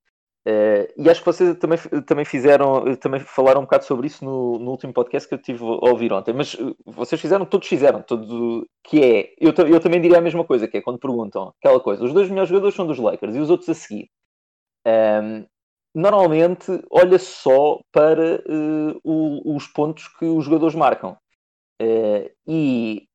Uh, 0.46 0.88
e 0.96 1.10
acho 1.10 1.20
que 1.20 1.26
vocês 1.26 1.58
também, 1.58 1.78
também 2.06 2.24
fizeram, 2.24 2.96
também 2.96 3.20
falaram 3.20 3.60
um 3.60 3.64
bocado 3.64 3.84
sobre 3.84 4.06
isso 4.06 4.24
no, 4.24 4.58
no 4.58 4.70
último 4.70 4.90
podcast 4.90 5.28
que 5.28 5.34
eu 5.34 5.42
tive 5.42 5.62
a 5.62 5.90
ouvir 5.90 6.12
ontem, 6.14 6.32
mas 6.32 6.54
uh, 6.54 6.74
vocês 6.86 7.20
fizeram, 7.20 7.44
todos 7.44 7.68
fizeram, 7.68 8.02
todo, 8.02 8.66
que 8.82 9.02
é, 9.02 9.34
eu, 9.38 9.52
eu 9.68 9.80
também 9.80 10.00
diria 10.00 10.16
a 10.16 10.22
mesma 10.22 10.42
coisa, 10.42 10.66
que 10.66 10.78
é 10.78 10.80
quando 10.82 10.98
perguntam 10.98 11.52
aquela 11.58 11.78
coisa, 11.78 12.02
os 12.02 12.14
dois 12.14 12.30
melhores 12.30 12.48
jogadores 12.48 12.74
são 12.74 12.86
dos 12.86 12.98
Lakers 12.98 13.36
e 13.36 13.38
os 13.38 13.50
outros 13.50 13.68
a 13.68 13.74
seguir. 13.74 14.08
Um, 14.86 14.90
ehm, 14.90 15.46
normalmente 15.94 16.82
olha 16.90 17.18
só 17.18 17.80
para 17.92 18.36
uh, 18.36 19.00
o, 19.04 19.56
os 19.56 19.66
pontos 19.66 20.08
que 20.08 20.24
os 20.24 20.44
jogadores 20.44 20.74
marcam. 20.74 21.16
e 22.48 23.06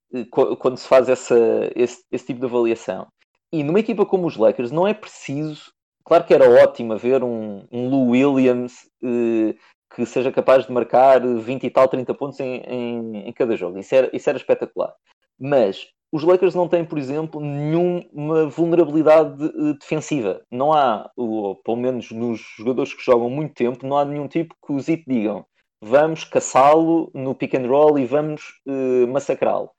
quando 0.59 0.77
se 0.77 0.87
faz 0.87 1.09
essa, 1.09 1.35
esse, 1.75 2.03
esse 2.11 2.27
tipo 2.27 2.39
de 2.39 2.45
avaliação. 2.45 3.07
E 3.51 3.63
numa 3.63 3.79
equipa 3.79 4.05
como 4.05 4.27
os 4.27 4.37
Lakers 4.37 4.71
não 4.71 4.87
é 4.87 4.93
preciso 4.93 5.74
Claro 6.05 6.23
que 6.23 6.33
era 6.33 6.49
ótimo 6.63 6.95
ver 6.97 7.23
um, 7.23 7.65
um 7.71 7.89
Lou 7.89 8.09
Williams 8.11 8.87
eh, 9.03 9.55
que 9.95 10.05
seja 10.05 10.31
capaz 10.31 10.67
de 10.67 10.71
marcar 10.71 11.19
20 11.19 11.63
e 11.63 11.69
tal, 11.69 11.87
30 11.87 12.13
pontos 12.13 12.39
em, 12.39 12.57
em, 12.67 13.27
em 13.27 13.33
cada 13.33 13.55
jogo. 13.55 13.79
Isso 13.79 13.95
era, 13.95 14.09
isso 14.13 14.29
era 14.29 14.37
espetacular. 14.37 14.93
Mas 15.39 15.87
os 16.11 16.23
Lakers 16.23 16.53
não 16.53 16.67
têm, 16.67 16.85
por 16.85 16.99
exemplo, 16.99 17.41
nenhuma 17.41 18.47
vulnerabilidade 18.47 19.43
eh, 19.45 19.73
defensiva. 19.79 20.41
Não 20.51 20.71
há, 20.71 21.09
ou, 21.17 21.55
pelo 21.55 21.77
menos 21.77 22.11
nos 22.11 22.39
jogadores 22.57 22.93
que 22.93 23.03
jogam 23.03 23.29
muito 23.29 23.55
tempo, 23.55 23.85
não 23.85 23.97
há 23.97 24.05
nenhum 24.05 24.27
tipo 24.27 24.55
que 24.65 24.73
os 24.73 24.87
IT 24.87 25.03
digam 25.07 25.45
vamos 25.81 26.23
caçá-lo 26.23 27.11
no 27.13 27.35
pick 27.35 27.53
and 27.53 27.67
roll 27.67 27.99
e 27.99 28.05
vamos 28.05 28.41
uh, 28.67 29.07
massacrá-lo. 29.07 29.69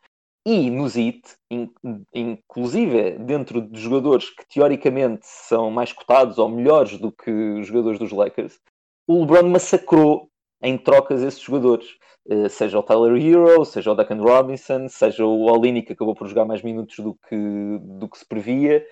E 0.48 0.70
no 0.70 0.88
ZIT, 0.88 1.22
in, 1.50 1.68
inclusive 2.14 3.18
dentro 3.18 3.60
de 3.60 3.80
jogadores 3.80 4.30
que 4.30 4.46
teoricamente 4.48 5.26
são 5.26 5.72
mais 5.72 5.92
cotados 5.92 6.38
ou 6.38 6.48
melhores 6.48 6.98
do 6.98 7.10
que 7.10 7.30
os 7.30 7.66
jogadores 7.66 7.98
dos 7.98 8.12
Lakers, 8.12 8.60
o 9.08 9.22
LeBron 9.22 9.48
massacrou 9.48 10.30
em 10.62 10.78
trocas 10.78 11.20
esses 11.20 11.40
jogadores. 11.40 11.88
Uh, 12.28 12.48
seja 12.48 12.78
o 12.78 12.82
Tyler 12.82 13.20
Hero, 13.20 13.64
seja 13.64 13.90
o 13.90 13.94
Duncan 13.94 14.22
Robinson, 14.22 14.88
seja 14.88 15.24
o 15.24 15.50
Olini 15.50 15.82
que 15.82 15.92
acabou 15.92 16.14
por 16.14 16.28
jogar 16.28 16.44
mais 16.44 16.62
minutos 16.62 16.96
do 16.98 17.16
que, 17.28 17.78
do 17.80 18.08
que 18.08 18.18
se 18.18 18.26
previa, 18.26 18.84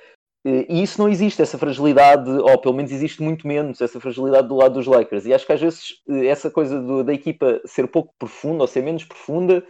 eh, 0.45 0.67
e 0.69 0.83
isso 0.83 1.01
não 1.01 1.09
existe, 1.09 1.41
essa 1.41 1.57
fragilidade, 1.57 2.31
ou 2.31 2.59
pelo 2.61 2.75
menos 2.75 2.93
existe 2.93 3.23
muito 3.23 3.47
menos, 3.49 3.81
essa 3.81 3.99
fragilidade 3.99 4.49
do 4.49 4.57
lado 4.57 4.75
dos 4.75 4.87
Lakers. 4.87 5.25
E 5.25 5.33
acho 5.33 5.47
que 5.47 5.53
às 5.53 5.61
vezes 5.61 6.03
eh, 6.09 6.27
essa 6.27 6.51
coisa 6.51 6.81
do, 6.81 7.03
da 7.03 7.15
equipa 7.15 7.61
ser 7.65 7.89
pouco 7.89 8.15
profunda 8.19 8.63
ou 8.63 8.69
ser 8.69 8.83
menos 8.83 9.05
profunda, 9.05 9.65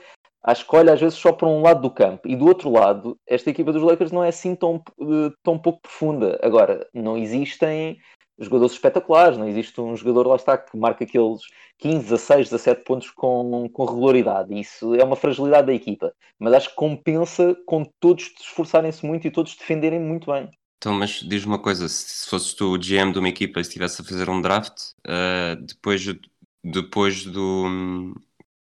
acho 0.45 0.69
que 0.69 0.77
olha 0.77 0.93
às 0.93 1.01
vezes 1.01 1.19
só 1.19 1.33
para 1.33 1.49
um 1.49 1.63
lado 1.63 1.81
do 1.81 1.91
campo. 1.91 2.29
E 2.29 2.37
do 2.37 2.47
outro 2.47 2.71
lado, 2.71 3.19
esta 3.27 3.51
equipa 3.51 3.73
dos 3.73 3.83
Lakers 3.83 4.13
não 4.13 4.23
é 4.23 4.29
assim 4.29 4.55
tão, 4.55 4.83
eh, 5.01 5.33
tão 5.43 5.59
pouco 5.59 5.81
profunda. 5.83 6.39
Agora, 6.43 6.87
não 6.93 7.17
existem 7.17 7.99
jogadores 8.39 8.75
espetaculares, 8.75 9.39
não 9.39 9.49
existe 9.49 9.81
um 9.81 9.97
jogador 9.97 10.27
lá 10.27 10.37
está 10.37 10.59
que 10.59 10.77
marca 10.77 11.05
aqueles 11.05 11.41
15, 11.79 12.05
16, 12.05 12.51
17 12.51 12.85
pontos 12.85 13.11
com, 13.11 13.69
com 13.73 13.85
regularidade. 13.85 14.59
Isso 14.59 14.95
é 14.95 15.03
uma 15.03 15.17
fragilidade 15.17 15.69
da 15.69 15.75
equipa. 15.75 16.13
Mas 16.39 16.53
acho 16.53 16.71
que 16.71 16.77
compensa 16.77 17.57
com 17.67 17.85
todos 17.99 18.33
esforçarem-se 18.39 19.07
muito 19.07 19.27
e 19.27 19.31
todos 19.31 19.57
defenderem 19.57 20.01
muito 20.01 20.31
bem. 20.31 20.51
Então, 20.77 20.93
mas 20.93 21.21
diz-me 21.21 21.53
uma 21.53 21.59
coisa, 21.59 21.89
se 21.89 22.29
fosses 22.29 22.53
tu 22.53 22.75
o 22.75 22.79
GM 22.79 23.11
de 23.11 23.19
uma 23.19 23.29
equipa 23.29 23.59
e 23.59 23.63
estivesse 23.63 24.03
a 24.03 24.05
fazer 24.05 24.29
um 24.29 24.43
draft, 24.43 24.91
uh, 25.07 25.57
depois, 25.63 26.05
depois 26.63 27.25
do, 27.25 28.15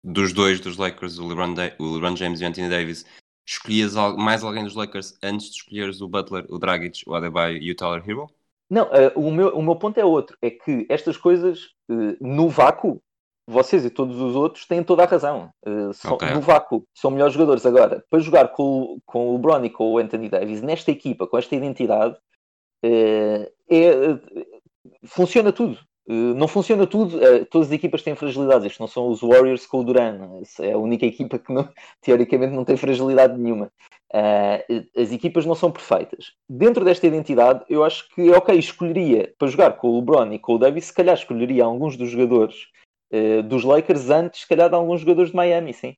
dos 0.05 0.31
dois 0.31 0.59
dos 0.59 0.77
Lakers, 0.77 1.17
o 1.17 1.27
LeBron, 1.27 1.55
o 1.79 1.95
LeBron 1.95 2.15
James 2.15 2.39
e 2.39 2.43
o 2.43 2.47
Anthony 2.47 2.69
Davis, 2.69 3.05
escolhias 3.45 3.95
mais 4.17 4.43
alguém 4.43 4.63
dos 4.63 4.75
Lakers 4.75 5.17
antes 5.23 5.49
de 5.49 5.57
escolheres 5.57 5.99
o 5.99 6.07
Butler, 6.07 6.45
o 6.49 6.59
Dragic, 6.59 7.01
o 7.07 7.15
Adebayo 7.15 7.57
e 7.57 7.71
o 7.71 7.75
Tyler 7.75 8.07
Hero? 8.07 8.27
Não, 8.69 8.83
uh, 8.85 9.19
o, 9.19 9.31
meu, 9.31 9.49
o 9.49 9.63
meu 9.63 9.75
ponto 9.75 9.99
é 9.99 10.05
outro, 10.05 10.37
é 10.41 10.51
que 10.51 10.85
estas 10.89 11.17
coisas, 11.17 11.71
uh, 11.89 12.15
no 12.21 12.49
vácuo, 12.49 13.01
vocês 13.47 13.83
e 13.85 13.89
todos 13.89 14.19
os 14.19 14.35
outros 14.35 14.65
têm 14.65 14.83
toda 14.83 15.03
a 15.03 15.07
razão. 15.07 15.49
Uh, 15.65 15.93
são, 15.93 16.13
okay. 16.13 16.31
No 16.31 16.41
vácuo, 16.41 16.83
são 16.95 17.11
melhores 17.11 17.33
jogadores. 17.33 17.65
Agora, 17.65 18.03
para 18.09 18.19
jogar 18.19 18.49
com, 18.49 18.99
com 19.05 19.29
o 19.29 19.33
LeBron 19.33 19.65
e 19.65 19.69
com 19.69 19.93
o 19.93 19.97
Anthony 19.97 20.29
Davis 20.29 20.61
nesta 20.61 20.91
equipa, 20.91 21.27
com 21.27 21.37
esta 21.37 21.55
identidade, 21.55 22.15
é, 22.83 23.51
funciona 25.05 25.51
tudo. 25.51 25.79
Uh, 26.07 26.33
não 26.35 26.47
funciona 26.47 26.85
tudo. 26.85 27.19
todas 27.49 27.67
as 27.67 27.73
equipas 27.73 28.01
têm 28.01 28.15
fragilidades. 28.15 28.65
Isto 28.71 28.79
não 28.79 28.87
são 28.87 29.09
os 29.09 29.21
Warriors 29.21 29.65
com 29.65 29.79
o 29.79 29.83
Duran. 29.83 30.41
É 30.59 30.73
a 30.73 30.77
única 30.77 31.05
equipa 31.05 31.39
que, 31.39 31.53
não, 31.53 31.67
teoricamente, 32.01 32.53
não 32.53 32.65
tem 32.65 32.77
fragilidade 32.77 33.37
nenhuma. 33.37 33.71
as 34.97 35.11
equipas 35.11 35.45
não 35.45 35.55
são 35.55 35.71
perfeitas. 35.71 36.33
Dentro 36.49 36.85
desta 36.85 37.07
identidade, 37.07 37.63
eu 37.69 37.83
acho 37.83 38.07
que, 38.13 38.29
ok, 38.31 38.57
escolheria 38.57 39.33
para 39.37 39.47
jogar 39.47 39.73
com 39.73 39.89
o 39.89 39.99
LeBron 39.99 40.31
e 40.33 40.39
com 40.39 40.53
o 40.53 40.57
Davis, 40.57 40.85
se 40.85 40.93
calhar 40.93 41.15
escolheria 41.15 41.63
alguns 41.63 41.97
dos 41.97 42.09
jogadores 42.09 42.55
dos 43.47 43.63
Lakers 43.63 44.09
antes, 44.09 44.41
se 44.41 44.47
calhar, 44.47 44.67
de 44.67 44.75
alguns 44.75 44.99
jogadores 45.01 45.29
de 45.29 45.37
Miami, 45.37 45.73
sim. 45.73 45.95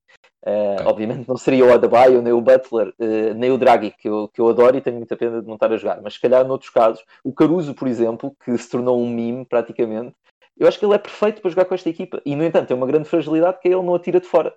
Uh, 0.47 0.87
obviamente 0.87 1.27
não 1.27 1.35
seria 1.35 1.65
o 1.65 1.73
Adebayo, 1.73 2.21
nem 2.21 2.31
o 2.31 2.39
Butler, 2.39 2.93
uh, 2.97 3.33
nem 3.35 3.51
o 3.51 3.57
Draghi, 3.57 3.91
que 3.91 4.07
eu, 4.07 4.29
que 4.29 4.39
eu 4.39 4.47
adoro 4.47 4.77
e 4.77 4.81
tenho 4.81 4.95
muita 4.95 5.17
pena 5.17 5.41
de 5.41 5.47
não 5.47 5.55
estar 5.55 5.73
a 5.73 5.75
jogar. 5.75 6.01
Mas 6.01 6.13
se 6.13 6.21
calhar, 6.21 6.47
noutros 6.47 6.69
casos, 6.69 7.03
o 7.21 7.33
Caruso, 7.33 7.73
por 7.73 7.85
exemplo, 7.85 8.33
que 8.45 8.57
se 8.57 8.69
tornou 8.69 8.97
um 8.97 9.09
meme 9.09 9.43
praticamente, 9.43 10.15
eu 10.57 10.65
acho 10.65 10.79
que 10.79 10.85
ele 10.85 10.93
é 10.93 10.97
perfeito 10.97 11.41
para 11.41 11.49
jogar 11.49 11.65
com 11.65 11.75
esta 11.75 11.89
equipa. 11.89 12.21
E, 12.25 12.33
no 12.33 12.45
entanto, 12.45 12.69
tem 12.69 12.77
uma 12.77 12.87
grande 12.87 13.09
fragilidade 13.09 13.59
que 13.59 13.67
é 13.67 13.71
ele 13.71 13.83
não 13.83 13.93
atira 13.93 14.21
de 14.21 14.27
fora. 14.27 14.55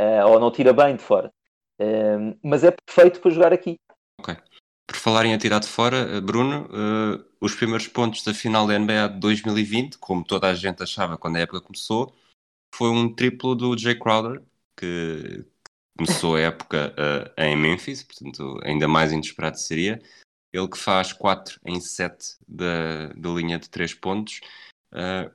Uh, 0.00 0.26
ou 0.26 0.40
não 0.40 0.50
tira 0.50 0.72
bem 0.72 0.96
de 0.96 1.02
fora. 1.02 1.32
mas 2.42 2.64
é 2.64 2.72
perfeito 2.72 3.20
para 3.20 3.30
jogar 3.30 3.52
aqui. 3.52 3.78
Ok. 4.18 4.36
Por 4.84 4.96
falar 4.96 5.26
em 5.26 5.34
atirar 5.34 5.60
de 5.60 5.68
fora, 5.68 6.20
Bruno, 6.20 6.68
os 7.40 7.54
primeiros 7.54 7.86
pontos 7.86 8.24
da 8.24 8.34
final 8.34 8.66
da 8.66 8.76
NBA 8.76 9.10
de 9.10 9.20
2020, 9.20 9.98
como 9.98 10.24
toda 10.24 10.48
a 10.48 10.54
gente 10.54 10.82
achava 10.82 11.16
quando 11.16 11.36
a 11.36 11.40
época 11.40 11.60
começou, 11.60 12.12
foi 12.74 12.88
um 12.90 13.14
triplo 13.14 13.54
do 13.54 13.78
Jay 13.78 13.94
Crowder, 13.94 14.42
que 14.80 15.44
começou 15.98 16.36
a 16.36 16.40
época 16.40 16.94
uh, 16.96 17.40
em 17.40 17.54
Memphis, 17.54 18.02
portanto, 18.02 18.58
ainda 18.64 18.88
mais 18.88 19.12
inesperado 19.12 19.58
seria. 19.58 20.00
Ele 20.50 20.66
que 20.66 20.78
faz 20.78 21.12
4 21.12 21.60
em 21.66 21.78
7 21.78 22.36
da, 22.48 23.08
da 23.08 23.30
linha 23.30 23.58
de 23.58 23.68
3 23.68 23.94
pontos. 23.94 24.40
Uh, 24.92 25.30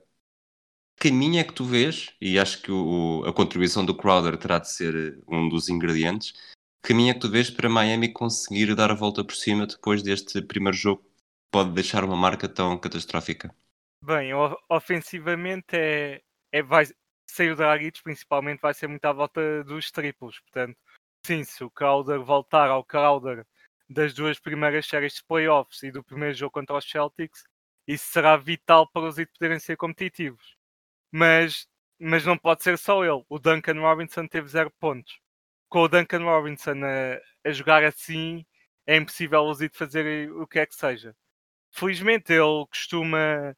caminho 0.98 1.40
é 1.40 1.44
que 1.44 1.54
tu 1.54 1.64
vês, 1.64 2.14
e 2.20 2.40
acho 2.40 2.64
que 2.64 2.72
o, 2.72 3.24
a 3.26 3.32
contribuição 3.32 3.86
do 3.86 3.96
Crowder 3.96 4.36
terá 4.38 4.58
de 4.58 4.72
ser 4.72 5.22
um 5.28 5.48
dos 5.48 5.70
ingredientes, 5.70 6.34
caminho 6.82 7.12
é 7.12 7.14
que 7.14 7.20
tu 7.20 7.30
vês 7.30 7.50
para 7.50 7.70
Miami 7.70 8.12
conseguir 8.12 8.74
dar 8.76 8.90
a 8.90 8.96
volta 8.96 9.24
por 9.24 9.36
cima 9.36 9.68
depois 9.68 10.02
deste 10.02 10.42
primeiro 10.42 10.76
jogo 10.76 11.04
que 11.04 11.10
pode 11.52 11.72
deixar 11.72 12.04
uma 12.04 12.18
marca 12.18 12.50
tão 12.50 12.78
catastrófica? 12.78 13.54
Bem, 14.02 14.32
ofensivamente 14.70 15.76
é, 15.76 16.22
é 16.52 16.62
sair 17.28 17.52
o 17.52 17.56
Dragic 17.56 18.02
principalmente 18.04 18.62
vai 18.62 18.74
ser 18.74 18.88
muito 18.88 19.06
à 19.06 19.14
volta 19.14 19.64
dos 19.64 19.92
triplos, 19.92 20.40
portanto, 20.40 20.78
sim, 21.26 21.44
se 21.44 21.64
o 21.64 21.70
Crowder 21.70 22.22
voltar 22.22 22.70
ao 22.70 22.84
Crowder 22.84 23.46
das 23.90 24.14
duas 24.14 24.40
primeiras 24.40 24.88
séries 24.88 25.16
de 25.16 25.24
playoffs 25.26 25.84
e 25.84 25.92
do 25.92 26.04
primeiro 26.04 26.36
jogo 26.36 26.52
contra 26.54 26.78
os 26.78 26.90
Celtics, 26.90 27.44
isso 27.88 28.06
será 28.12 28.38
vital 28.38 28.88
para 28.92 29.08
os 29.08 29.16
poderem 29.16 29.60
ser 29.60 29.78
competitivos. 29.78 30.56
Mas, 31.12 31.68
mas 32.00 32.26
não 32.26 32.38
pode 32.38 32.64
ser 32.64 32.78
só 32.78 33.04
ele. 33.06 33.24
O 33.30 33.40
Duncan 33.40 33.80
Robinson 33.80 34.28
teve 34.28 34.48
zero 34.50 34.72
pontos 34.80 35.20
com 35.76 35.82
o 35.82 35.88
Duncan 35.90 36.24
Robinson 36.24 36.80
a, 36.86 37.50
a 37.50 37.52
jogar 37.52 37.84
assim, 37.84 38.46
é 38.88 38.96
impossível 38.96 39.42
o 39.42 39.54
Zito 39.54 39.78
fazer 39.78 40.32
o 40.32 40.48
que 40.48 40.60
é 40.60 40.66
que 40.66 40.74
seja. 40.74 41.14
Felizmente 41.72 42.32
ele 42.32 42.66
costuma 42.70 43.56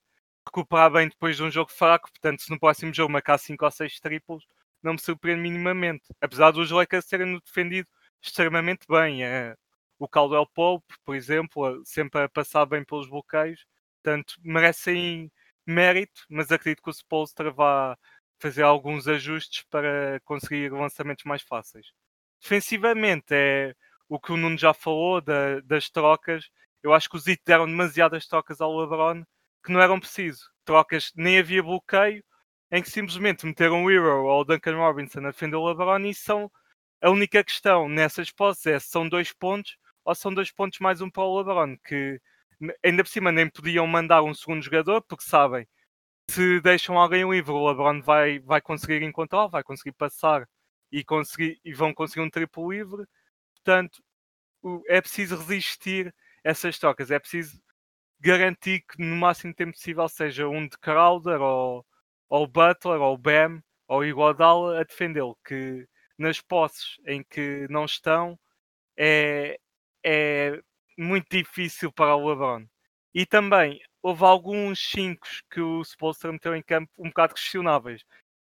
recuperar 0.48 0.92
bem 0.92 1.08
depois 1.10 1.38
de 1.38 1.44
um 1.44 1.52
jogo 1.52 1.72
fraco, 1.72 2.10
portanto, 2.12 2.42
se 2.42 2.50
no 2.50 2.60
próximo 2.60 2.94
jogo 2.94 3.12
marcar 3.12 3.38
5 3.38 3.64
ou 3.64 3.72
6 3.72 4.00
triplos, 4.00 4.46
não 4.82 4.94
me 4.94 5.00
surpreende 5.00 5.42
minimamente. 5.42 6.04
Apesar 6.22 6.52
dos 6.52 6.72
Lakers 6.72 7.06
terem 7.06 7.40
defendido 7.40 7.88
extremamente 8.22 8.86
bem. 8.90 9.24
É, 9.24 9.56
o 10.00 10.08
Caldwell 10.08 10.48
Pope, 10.48 10.94
por 11.06 11.16
exemplo, 11.16 11.82
sempre 11.86 12.22
a 12.22 12.30
passar 12.30 12.66
bem 12.66 12.84
pelos 12.84 13.10
bloqueios, 13.10 13.66
portanto, 14.04 14.36
merecem 14.44 15.32
mérito, 15.66 16.24
mas 16.30 16.52
acredito 16.52 16.84
que 16.84 16.90
o 16.90 16.94
Spolstra 16.94 17.52
vá 17.52 17.98
fazer 18.40 18.64
alguns 18.64 19.08
ajustes 19.08 19.64
para 19.70 20.20
conseguir 20.24 20.72
lançamentos 20.72 21.24
mais 21.26 21.42
fáceis. 21.42 21.88
Defensivamente 22.42 23.34
é 23.34 23.76
o 24.08 24.20
que 24.20 24.32
o 24.32 24.38
Nuno 24.38 24.58
já 24.58 24.74
falou 24.74 25.20
da, 25.22 25.60
das 25.62 25.90
trocas. 25.90 26.50
Eu 26.84 26.94
acho 26.94 27.10
que 27.10 27.18
os 27.18 27.28
Heat 27.28 27.42
deram 27.46 27.66
demasiadas 27.66 28.28
trocas 28.28 28.62
ao 28.62 28.78
LeBron 28.78 29.24
que 29.68 29.74
não 29.74 29.82
eram 29.82 30.00
preciso. 30.00 30.50
Trocas, 30.66 31.12
nem 31.16 31.40
havia 31.40 31.62
bloqueio, 31.62 32.24
em 32.72 32.82
que 32.82 32.90
simplesmente 32.90 33.46
meteram 33.46 33.84
o 33.84 33.92
Hero 33.92 34.26
ou 34.26 34.42
o 34.42 34.44
Duncan 34.46 34.76
Robinson 34.78 35.20
a 35.20 35.32
defender 35.32 35.58
o 35.58 35.68
LeBron 35.68 36.00
e 36.08 36.14
são 36.14 36.52
a 37.02 37.10
única 37.10 37.44
questão 37.44 37.88
nessas 37.88 38.32
posses 38.32 38.66
é 38.68 38.80
se 38.80 38.88
são 38.90 39.08
dois 39.08 39.32
pontos 39.32 39.78
ou 40.04 40.16
são 40.16 40.34
dois 40.34 40.52
pontos 40.52 40.80
mais 40.80 41.02
um 41.02 41.10
para 41.10 41.24
o 41.24 41.38
LeBron, 41.38 41.78
que 41.86 42.20
ainda 42.84 43.04
por 43.04 43.10
cima 43.10 43.32
nem 43.32 43.50
podiam 43.50 43.86
mandar 43.88 44.24
um 44.24 44.34
segundo 44.34 44.62
jogador 44.64 45.02
porque 45.04 45.24
sabem 45.24 45.68
se 46.30 46.60
deixam 46.62 46.98
alguém 46.98 47.30
livre, 47.30 47.52
o 47.52 47.68
LeBron 47.68 48.02
vai, 48.02 48.40
vai 48.40 48.62
conseguir 48.62 49.02
encontrar, 49.04 49.48
vai 49.48 49.64
conseguir 49.64 49.94
passar 49.94 50.48
e, 50.92 51.04
conseguir, 51.04 51.60
e 51.64 51.74
vão 51.74 51.94
conseguir 51.94 52.22
um 52.22 52.30
triplo 52.30 52.72
livre. 52.72 53.06
Portanto, 53.56 54.04
é 54.88 55.02
preciso 55.02 55.38
resistir 55.38 56.14
essas 56.44 56.78
trocas. 56.80 57.12
É 57.12 57.20
preciso 57.20 57.60
garantir 58.20 58.82
que 58.82 59.02
no 59.02 59.16
máximo 59.16 59.54
tempo 59.54 59.74
possível 59.74 60.08
seja 60.10 60.48
um 60.48 60.68
de 60.68 60.78
Crowder 60.78 61.42
ou, 61.42 61.86
ou 62.30 62.48
Butler 62.48 63.02
ou 63.02 63.18
Bam 63.18 63.62
ou 63.88 64.06
Iguodala 64.06 64.80
a 64.80 64.84
defendê-lo. 64.84 65.38
Que 65.46 65.88
nas 66.18 66.42
posses 66.42 66.98
em 67.06 67.24
que 67.24 67.68
não 67.70 67.86
estão 67.86 68.40
é, 68.98 69.60
é 70.04 70.62
muito 70.98 71.28
difícil 71.30 71.92
para 71.92 72.16
o 72.16 72.28
LeBron. 72.30 72.66
E 73.14 73.26
também 73.26 73.80
houve 74.02 74.24
alguns 74.24 74.80
5 74.92 75.28
que 75.52 75.62
o 75.62 75.82
Spolster 75.82 76.32
meteu 76.32 76.56
em 76.56 76.62
campo 76.62 76.92
um 76.98 77.10
bocado 77.10 77.34
questionáveis. 77.36 78.04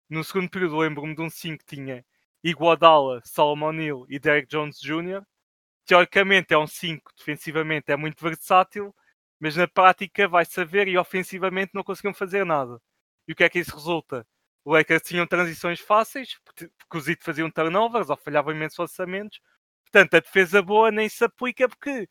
No 0.10 0.24
segundo 0.24 0.50
período 0.50 0.78
lembro-me 0.78 1.16
de 1.16 1.22
um 1.22 1.30
5 1.30 1.60
que 1.60 1.76
tinha 1.76 2.06
Iguodala, 2.44 3.22
Solomon 3.26 3.74
Hill 3.74 4.06
e 4.10 4.20
Derek 4.20 4.48
Jones 4.48 4.80
Jr. 4.80 5.24
Teoricamente 5.86 6.54
é 6.54 6.58
um 6.58 6.68
5, 6.68 7.12
defensivamente 7.18 7.92
é 7.92 7.98
muito 7.98 8.22
versátil, 8.24 8.96
mas 9.44 9.58
na 9.58 9.68
prática 9.68 10.26
vai 10.26 10.46
saber 10.46 10.88
e 10.88 10.98
ofensivamente 10.98 11.72
não 11.74 11.84
conseguiam 11.84 12.14
fazer 12.14 12.46
nada. 12.46 12.80
E 13.28 13.34
o 13.34 13.36
que 13.36 13.44
é 13.44 13.50
que 13.50 13.60
isso 13.60 13.76
resulta? 13.76 14.26
O 14.64 14.72
Lakers 14.72 15.02
tinham 15.04 15.28
transições 15.28 15.82
fáceis, 15.82 16.40
porque 16.46 16.98
os 16.98 17.10
IT 17.10 17.22
faziam 17.26 17.52
turnovers 17.52 18.10
ou 18.10 18.16
falhavam 18.16 18.54
imensos 18.54 18.78
lançamentos. 18.78 19.42
Portanto, 19.84 20.14
a 20.16 20.20
defesa 20.22 20.62
boa 20.62 20.92
nem 20.92 21.10
se 21.10 21.26
aplica 21.26 21.68
porque 21.68 22.08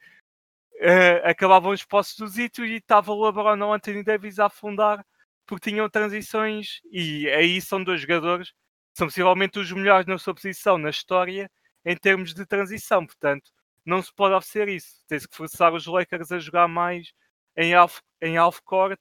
uh, 0.75 1.25
acabavam 1.25 1.73
os 1.73 1.83
postos 1.83 2.19
do 2.19 2.29
Zito 2.29 2.67
e 2.67 2.77
estava 2.77 3.12
o 3.12 3.25
LeBron 3.25 3.65
ou 3.65 3.73
Anthony 3.73 4.05
Davis 4.05 4.39
a 4.39 4.47
afundar 4.47 5.03
porque 5.47 5.71
tinham 5.71 5.89
transições 5.89 6.83
e 6.93 7.31
aí 7.31 7.62
são 7.62 7.83
dois 7.83 8.03
jogadores 8.03 8.53
são 8.95 9.07
possivelmente 9.07 9.59
os 9.59 9.73
melhores 9.73 10.07
na 10.07 10.19
sua 10.19 10.35
posição 10.35 10.77
na 10.77 10.91
história 10.91 11.51
em 11.85 11.97
termos 11.97 12.35
de 12.35 12.45
transição, 12.45 13.07
portanto 13.07 13.51
não 13.85 14.03
se 14.03 14.12
pode 14.15 14.35
oferecer 14.35 14.69
isso. 14.69 15.05
Tem-se 15.09 15.29
que 15.29 15.37
forçar 15.37 15.73
os 15.75 15.87
Lakers 15.87 16.33
a 16.33 16.39
jogar 16.39 16.69
mais 16.69 17.12
em 17.57 17.75
half, 17.75 18.01
em 18.21 18.37
half 18.37 18.61
court 18.61 19.01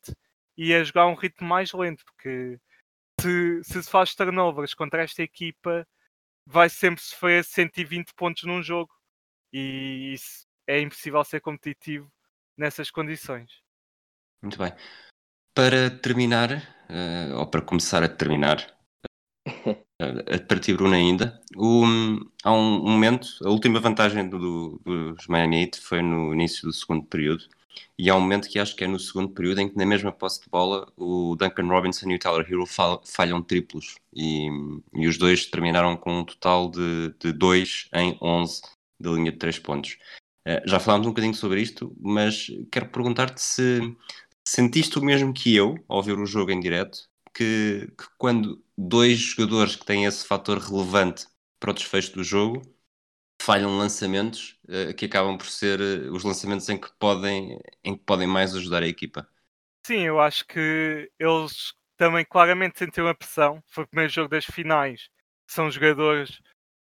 e 0.58 0.74
a 0.74 0.84
jogar 0.84 1.08
um 1.08 1.16
ritmo 1.16 1.48
mais 1.48 1.72
lento, 1.74 2.04
porque 2.06 2.60
se, 3.20 3.64
se 3.64 3.84
se 3.84 3.90
faz 3.90 4.14
turnovers 4.16 4.74
contra 4.74 5.04
esta 5.04 5.22
equipa, 5.22 5.88
vai 6.46 6.70
sempre 6.70 7.02
sofrer 7.02 7.44
120 7.44 8.14
pontos 8.16 8.44
num 8.44 8.62
jogo 8.62 8.94
e 9.54 10.14
isso 10.14 10.46
é 10.68 10.80
impossível 10.80 11.24
ser 11.24 11.42
competitivo 11.42 12.12
nessas 12.58 12.90
condições. 12.90 13.62
Muito 14.42 14.58
bem. 14.58 14.74
Para 15.54 15.90
terminar, 15.90 16.52
uh, 16.52 17.38
ou 17.38 17.48
para 17.48 17.62
começar 17.62 18.04
a 18.04 18.10
terminar, 18.10 18.58
partir 20.62 20.75
Bruno 20.75 20.94
ainda, 20.94 21.41
o, 21.58 21.84
há 22.44 22.53
um, 22.53 22.84
momento, 22.84 23.27
a 23.44 23.50
última 23.50 23.80
vantagem 23.80 24.30
do, 24.30 24.80
dos 24.86 25.25
Miami 25.25 25.63
Heat 25.63 25.80
foi 25.80 26.03
no 26.03 26.32
início 26.36 26.68
do 26.68 26.72
segundo 26.72 27.03
período, 27.03 27.46
e 27.98 28.12
há 28.12 28.15
um 28.15 28.20
momento 28.22 28.48
que 28.48 28.60
acho 28.60 28.75
que 28.75 28.84
é 28.84 28.88
no 28.88 29.00
segundo 29.00 29.30
período 29.30 29.60
em 29.60 29.68
que 29.68 29.75
na 29.75 29.88
mesma 29.88 30.12
posse 30.12 30.41
de 30.41 30.50
bola 30.51 30.88
o 30.96 31.36
Duncan 31.36 31.68
Robinson 31.68 32.12
e 32.12 32.15
o 32.15 32.20
Tyler 32.20 32.46
Hero 32.48 32.65
falham 33.03 33.41
triplos. 33.41 33.96
E, 34.13 34.50
e 34.94 35.08
os 35.08 35.18
dois 35.18 35.48
terminaram 35.48 35.98
com 35.98 36.20
um 36.20 36.25
total 36.25 36.70
de, 36.70 37.12
de 37.20 37.32
2 37.32 37.89
em 37.96 38.15
11 38.22 38.62
da 39.00 39.12
linha 39.12 39.32
de 39.32 39.38
3 39.39 39.58
pontos. 39.60 39.98
Uh, 40.48 40.62
já 40.68 40.80
falámos 40.80 41.08
um 41.08 41.12
bocadinho 41.12 41.34
sobre 41.34 41.62
isto, 41.62 41.96
mas 42.00 42.48
quero 42.72 42.89
perguntar-te 42.89 43.41
se 43.41 43.96
sentiste 44.48 45.00
o 45.00 45.03
mesmo 45.03 45.34
que 45.34 45.56
eu 45.56 45.75
ao 45.88 46.03
ver 46.03 46.20
o 46.20 46.25
jogo 46.25 46.51
em 46.51 46.60
direto, 46.60 47.10
que, 47.34 47.88
que 47.98 48.06
quando 48.18 48.64
dois 48.78 49.18
jogadores 49.20 49.76
que 49.76 49.86
têm 49.86 50.06
esse 50.06 50.26
fator 50.26 50.58
relevante 50.58 51.26
para 51.60 51.72
o 51.72 51.74
desfecho 51.74 52.14
do 52.14 52.24
jogo 52.24 52.62
falham 53.42 53.78
lançamentos 53.78 54.60
uh, 54.66 54.94
que 54.96 55.06
acabam 55.06 55.38
por 55.38 55.48
ser 55.48 55.80
uh, 55.80 56.14
os 56.14 56.24
lançamentos 56.24 56.68
em 56.70 56.80
que 56.80 56.90
podem 57.00 57.60
em 57.84 57.98
que 57.98 58.04
podem 58.04 58.28
mais 58.28 58.56
ajudar 58.56 58.84
a 58.84 58.88
equipa. 58.88 59.28
Sim, 59.86 60.02
eu 60.02 60.20
acho 60.20 60.46
que 60.46 61.12
eles 61.18 61.74
também 61.98 62.24
claramente 62.24 62.78
sentiram 62.78 63.08
a 63.08 63.16
pressão. 63.16 63.64
Foi 63.68 63.84
o 63.84 63.88
primeiro 63.88 64.12
jogo 64.12 64.30
das 64.30 64.46
finais. 64.46 65.10
São 65.48 65.72
jogadores 65.72 66.40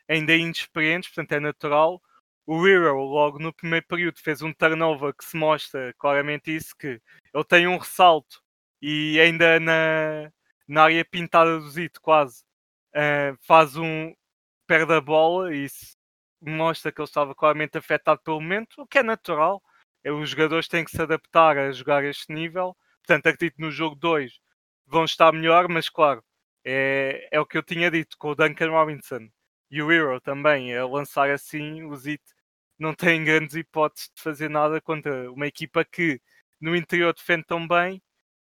ainda 0.09 0.35
inexperientes, 0.35 1.11
portanto 1.11 1.33
é 1.33 1.41
natural. 1.41 2.01
O 2.47 2.67
Hero, 2.67 2.99
logo 3.03 3.39
no 3.39 3.53
primeiro 3.53 3.87
período, 3.87 4.19
fez 4.21 4.43
um 4.43 4.53
turnover 4.53 5.15
que 5.15 5.25
se 5.25 5.37
mostra 5.37 5.95
claramente 5.99 6.55
isso, 6.55 6.77
que 6.77 7.01
ele 7.33 7.45
tem 7.49 7.67
um 7.67 7.79
ressalto 7.79 8.44
e 8.87 9.19
ainda 9.19 9.59
na, 9.61 10.31
na 10.69 10.83
área 10.85 11.05
pintada 11.07 11.59
do 11.59 11.71
Zito, 11.71 12.01
quase, 12.03 12.45
uh, 12.95 13.35
faz 13.47 13.77
um. 13.77 14.15
perde 14.67 14.93
a 14.93 15.01
bola 15.01 15.55
e 15.55 15.67
mostra 16.43 16.93
que 16.93 17.01
ele 17.01 17.09
estava 17.09 17.35
claramente 17.35 17.79
afetado 17.79 18.21
pelo 18.23 18.41
momento, 18.41 18.83
o 18.83 18.87
que 18.87 18.99
é 18.99 19.03
natural. 19.03 19.63
É, 20.05 20.13
os 20.13 20.29
jogadores 20.31 20.69
têm 20.69 20.85
que 20.85 20.91
se 20.91 21.01
adaptar 21.01 21.57
a 21.59 21.73
jogar 21.73 22.05
este 22.05 22.33
nível. 22.33 22.77
Portanto, 23.03 23.27
acredito 23.29 23.59
no 23.61 23.71
jogo 23.71 23.97
2 23.97 24.39
vão 24.87 25.05
estar 25.07 25.33
melhor, 25.33 25.69
mas 25.69 25.89
claro, 25.89 26.23
é, 26.65 27.29
é 27.33 27.41
o 27.41 27.47
que 27.47 27.59
eu 27.59 27.63
tinha 27.63 27.91
dito 27.91 28.17
com 28.19 28.31
o 28.31 28.35
Duncan 28.35 28.71
Robinson 28.71 29.31
e 29.71 29.83
o 29.83 29.91
Hero 29.93 30.21
também, 30.21 30.77
a 30.77 30.87
lançar 30.87 31.31
assim, 31.31 31.85
o 31.85 31.97
Zit 31.97 32.23
não 32.79 32.95
tem 32.95 33.25
grandes 33.25 33.55
hipóteses 33.57 34.11
de 34.15 34.23
fazer 34.23 34.51
nada 34.51 34.81
contra 34.81 35.31
uma 35.33 35.47
equipa 35.47 35.85
que 35.85 36.21
no 36.61 36.77
interior 36.77 37.15
defende 37.15 37.45
tão 37.47 37.67
bem 37.67 38.03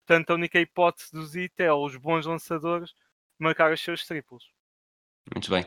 Portanto, 0.10 0.32
a 0.32 0.34
única 0.34 0.60
hipótese 0.60 1.12
do 1.12 1.24
Zita 1.24 1.62
é 1.62 1.72
os 1.72 1.96
bons 1.96 2.26
lançadores 2.26 2.96
marcar 3.38 3.72
os 3.72 3.80
seus 3.80 4.08
triplos. 4.08 4.52
Muito 5.32 5.52
bem. 5.52 5.64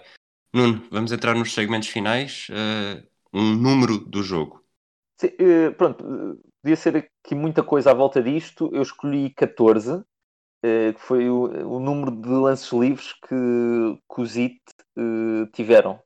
Nuno, 0.53 0.85
vamos 0.91 1.13
entrar 1.13 1.37
nos 1.37 1.55
segmentos 1.55 1.87
finais. 1.87 2.49
Uh, 2.51 3.07
um 3.33 3.55
número 3.55 3.99
do 3.99 4.21
jogo. 4.21 4.61
Sim, 5.17 5.29
uh, 5.29 5.73
pronto, 5.75 6.43
podia 6.61 6.75
ser 6.75 6.97
aqui 6.97 7.37
muita 7.37 7.63
coisa 7.63 7.93
à 7.93 7.95
volta 7.95 8.21
disto. 8.21 8.69
Eu 8.73 8.83
escolhi 8.83 9.31
14, 9.31 9.93
uh, 9.93 10.03
que 10.63 11.01
foi 11.01 11.31
o, 11.31 11.45
o, 11.77 11.79
número 11.79 12.11
de 12.11 12.29
lances 12.29 12.73
livres 12.73 13.13
que, 13.13 14.03
que 14.13 14.21
os 14.21 14.35
IT 14.35 14.61
tiveram. 15.53 16.03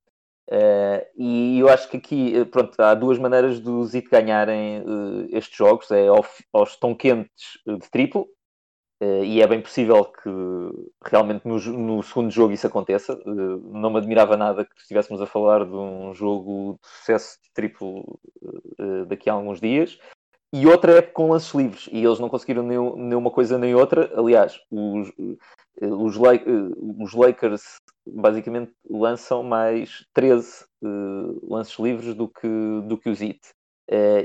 E 1.16 1.58
eu 1.58 1.68
acho 1.68 1.88
que 1.88 1.96
aqui, 1.96 2.44
pronto, 2.46 2.80
há 2.80 2.94
duas 2.94 3.18
maneiras 3.18 3.58
dos 3.60 3.94
IT 3.94 4.08
ganharem 4.10 4.84
estes 5.30 5.56
jogos: 5.56 5.90
é 5.90 6.06
aos 6.52 6.76
tão 6.76 6.94
quentes 6.94 7.58
de 7.66 7.90
triplo, 7.90 8.28
Uh, 9.02 9.22
e 9.24 9.42
é 9.42 9.46
bem 9.46 9.60
possível 9.60 10.06
que 10.06 10.30
realmente 11.04 11.46
no, 11.46 11.58
no 11.58 12.02
segundo 12.02 12.30
jogo 12.30 12.54
isso 12.54 12.66
aconteça. 12.66 13.14
Uh, 13.26 13.78
não 13.78 13.90
me 13.90 13.98
admirava 13.98 14.36
nada 14.38 14.64
que 14.64 14.80
estivéssemos 14.80 15.20
a 15.20 15.26
falar 15.26 15.66
de 15.66 15.74
um 15.74 16.14
jogo 16.14 16.78
de 16.82 16.88
sucesso 16.88 17.38
de 17.42 17.50
triplo 17.52 18.18
uh, 18.80 19.04
daqui 19.06 19.28
a 19.28 19.34
alguns 19.34 19.60
dias. 19.60 19.98
E 20.50 20.66
outra 20.66 20.98
é 20.98 21.02
com 21.02 21.30
lances 21.30 21.52
livres, 21.52 21.88
e 21.92 22.02
eles 22.02 22.18
não 22.18 22.30
conseguiram 22.30 22.62
nem, 22.62 22.78
nem 22.96 23.18
uma 23.18 23.30
coisa 23.30 23.58
nem 23.58 23.74
outra. 23.74 24.10
Aliás, 24.18 24.58
os, 24.70 25.12
os, 25.80 26.16
os 26.98 27.14
Lakers 27.14 27.62
basicamente 28.06 28.72
lançam 28.88 29.42
mais 29.42 30.06
13 30.14 30.64
lances 31.42 31.78
livres 31.78 32.14
do 32.14 32.28
que, 32.28 32.48
do 32.86 32.96
que 32.96 33.10
os 33.10 33.20
Heat. 33.20 33.40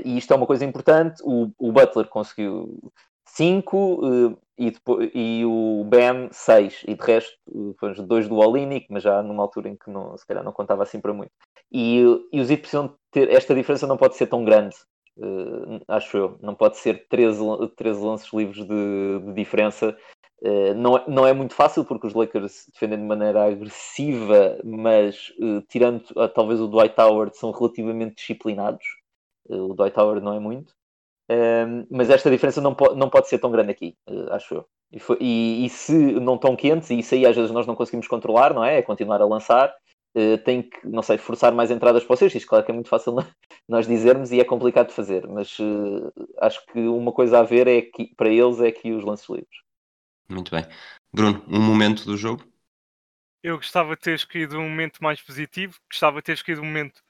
e 0.04 0.16
isto 0.16 0.32
é 0.32 0.36
uma 0.36 0.46
coisa 0.46 0.64
importante. 0.64 1.20
O, 1.24 1.50
o 1.58 1.72
Butler 1.72 2.08
conseguiu 2.08 2.78
5 3.26 4.38
e, 4.58 4.70
depois, 4.70 5.10
e 5.14 5.44
o 5.44 5.84
BM 5.84 6.28
6, 6.30 6.84
e 6.86 6.94
de 6.94 7.02
resto, 7.02 7.36
depois 7.46 7.98
dois 8.00 8.28
do 8.28 8.36
Olinic, 8.36 8.86
mas 8.90 9.02
já 9.02 9.22
numa 9.22 9.42
altura 9.42 9.68
em 9.68 9.76
que 9.76 9.90
não, 9.90 10.16
se 10.16 10.26
calhar 10.26 10.44
não 10.44 10.52
contava 10.52 10.82
assim 10.82 11.00
para 11.00 11.12
muito. 11.12 11.32
E, 11.72 12.02
e 12.32 12.40
os 12.40 12.50
IT 12.50 12.60
precisam 12.60 12.94
ter, 13.10 13.30
esta 13.30 13.54
diferença 13.54 13.86
não 13.86 13.96
pode 13.96 14.16
ser 14.16 14.26
tão 14.26 14.44
grande, 14.44 14.76
uh, 15.16 15.80
acho 15.88 16.16
eu, 16.16 16.38
não 16.42 16.54
pode 16.54 16.76
ser 16.76 17.06
13, 17.08 17.40
13 17.76 18.00
lances 18.04 18.32
livres 18.32 18.64
de, 18.66 19.18
de 19.26 19.32
diferença. 19.32 19.96
Uh, 20.44 20.74
não, 20.74 20.96
é, 20.96 21.04
não 21.06 21.26
é 21.26 21.32
muito 21.32 21.54
fácil 21.54 21.84
porque 21.84 22.06
os 22.06 22.14
Lakers 22.14 22.66
defendem 22.72 22.98
de 22.98 23.04
maneira 23.04 23.44
agressiva, 23.44 24.58
mas 24.64 25.32
uh, 25.38 25.62
tirando 25.68 26.02
talvez 26.34 26.60
o 26.60 26.66
Dwight 26.66 27.00
Howard, 27.00 27.36
são 27.36 27.52
relativamente 27.52 28.16
disciplinados. 28.16 28.84
o 29.48 29.74
Dwight 29.74 29.98
Howard 29.98 30.24
não 30.24 30.34
é 30.34 30.40
muito. 30.40 30.74
Um, 31.30 31.86
mas 31.90 32.10
esta 32.10 32.30
diferença 32.30 32.60
não, 32.60 32.74
po 32.74 32.94
não 32.94 33.08
pode 33.08 33.28
ser 33.28 33.38
tão 33.38 33.50
grande 33.50 33.70
aqui, 33.70 33.96
uh, 34.08 34.32
acho 34.32 34.54
eu. 34.54 34.66
E, 34.92 34.98
foi, 34.98 35.16
e, 35.20 35.64
e, 35.64 35.68
se 35.70 35.94
não 35.94 36.36
tão 36.36 36.54
quentes, 36.54 36.90
e 36.90 36.98
isso 36.98 37.14
aí 37.14 37.24
às 37.24 37.34
vezes 37.34 37.50
nós 37.50 37.66
não 37.66 37.74
conseguimos 37.74 38.06
controlar, 38.06 38.52
não 38.52 38.64
é? 38.64 38.78
É 38.78 38.82
continuar 38.82 39.22
a 39.22 39.26
lançar, 39.26 39.74
uh, 40.16 40.38
tem 40.44 40.62
que, 40.62 40.86
não 40.86 41.02
sei, 41.02 41.16
forçar 41.18 41.52
mais 41.52 41.70
entradas 41.70 42.04
para 42.04 42.16
vocês. 42.16 42.34
Isto, 42.34 42.48
claro 42.48 42.64
que 42.64 42.70
é 42.70 42.74
muito 42.74 42.90
fácil 42.90 43.16
nós 43.68 43.86
dizermos 43.86 44.32
e 44.32 44.40
é 44.40 44.44
complicado 44.44 44.88
de 44.88 44.94
fazer, 44.94 45.26
mas 45.26 45.58
uh, 45.58 46.12
acho 46.38 46.64
que 46.66 46.80
uma 46.80 47.12
coisa 47.12 47.38
a 47.38 47.42
ver 47.42 47.66
é 47.68 47.82
que 47.82 48.14
para 48.16 48.28
eles 48.28 48.60
é 48.60 48.70
que 48.70 48.92
os 48.92 49.04
lances 49.04 49.28
livres. 49.28 49.62
Muito 50.32 50.50
bem. 50.50 50.64
Bruno, 51.12 51.44
um 51.46 51.60
momento 51.60 52.04
do 52.04 52.16
jogo? 52.16 52.44
Eu 53.42 53.56
gostava 53.56 53.94
de 53.94 54.00
ter 54.02 54.14
escolhido 54.14 54.58
um 54.58 54.68
momento 54.68 55.02
mais 55.02 55.20
positivo, 55.20 55.78
gostava 55.90 56.18
de 56.18 56.24
ter 56.24 56.32
escolhido 56.32 56.62
um 56.62 56.66
momento 56.66 57.02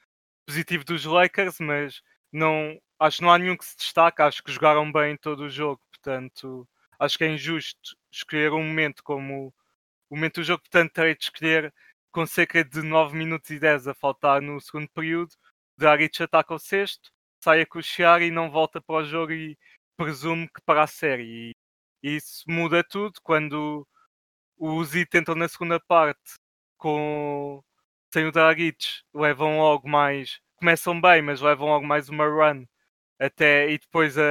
positivo 0.46 0.84
dos 0.84 1.04
Lakers, 1.04 1.58
mas 1.60 2.02
não, 2.32 2.80
acho 2.98 3.18
que 3.18 3.22
não 3.22 3.30
há 3.30 3.38
nenhum 3.38 3.56
que 3.56 3.64
se 3.64 3.76
destaque, 3.76 4.22
acho 4.22 4.42
que 4.42 4.50
jogaram 4.50 4.90
bem 4.90 5.16
todo 5.16 5.44
o 5.44 5.50
jogo, 5.50 5.80
portanto, 5.90 6.66
acho 6.98 7.16
que 7.16 7.24
é 7.24 7.28
injusto 7.28 7.96
escolher 8.10 8.52
um 8.52 8.64
momento 8.64 9.04
como 9.04 9.54
o 10.10 10.16
momento 10.16 10.36
do 10.40 10.44
jogo, 10.44 10.62
portanto, 10.62 10.92
terei 10.92 11.14
de 11.14 11.24
escolher 11.24 11.72
com 12.10 12.26
cerca 12.26 12.64
de 12.64 12.82
9 12.82 13.16
minutos 13.16 13.50
e 13.50 13.58
10 13.58 13.86
a 13.86 13.94
faltar 13.94 14.42
no 14.42 14.60
segundo 14.60 14.88
período, 14.88 15.34
Dragic 15.78 16.22
ataca 16.22 16.54
o 16.54 16.58
sexto, 16.58 17.10
sai 17.42 17.60
a 17.60 17.66
cochear 17.66 18.22
e 18.22 18.30
não 18.30 18.50
volta 18.50 18.80
para 18.80 18.96
o 18.96 19.04
jogo 19.04 19.32
e 19.32 19.56
presumo 19.96 20.46
que 20.48 20.60
para 20.62 20.82
a 20.82 20.86
série. 20.86 21.50
E 21.50 21.61
isso 22.02 22.44
muda 22.48 22.84
tudo 22.84 23.20
quando 23.22 23.86
os 24.58 24.88
Zit 24.90 25.16
entram 25.16 25.34
na 25.36 25.48
segunda 25.48 25.80
parte 25.80 26.38
com 26.78 27.62
sem 28.12 28.26
o 28.26 28.32
Dragic, 28.32 29.02
levam 29.14 29.58
logo 29.58 29.88
mais, 29.88 30.40
começam 30.56 31.00
bem, 31.00 31.22
mas 31.22 31.40
levam 31.40 31.68
logo 31.68 31.86
mais 31.86 32.08
uma 32.08 32.26
run 32.26 32.64
até 33.18 33.70
e 33.70 33.78
depois 33.78 34.18
a, 34.18 34.22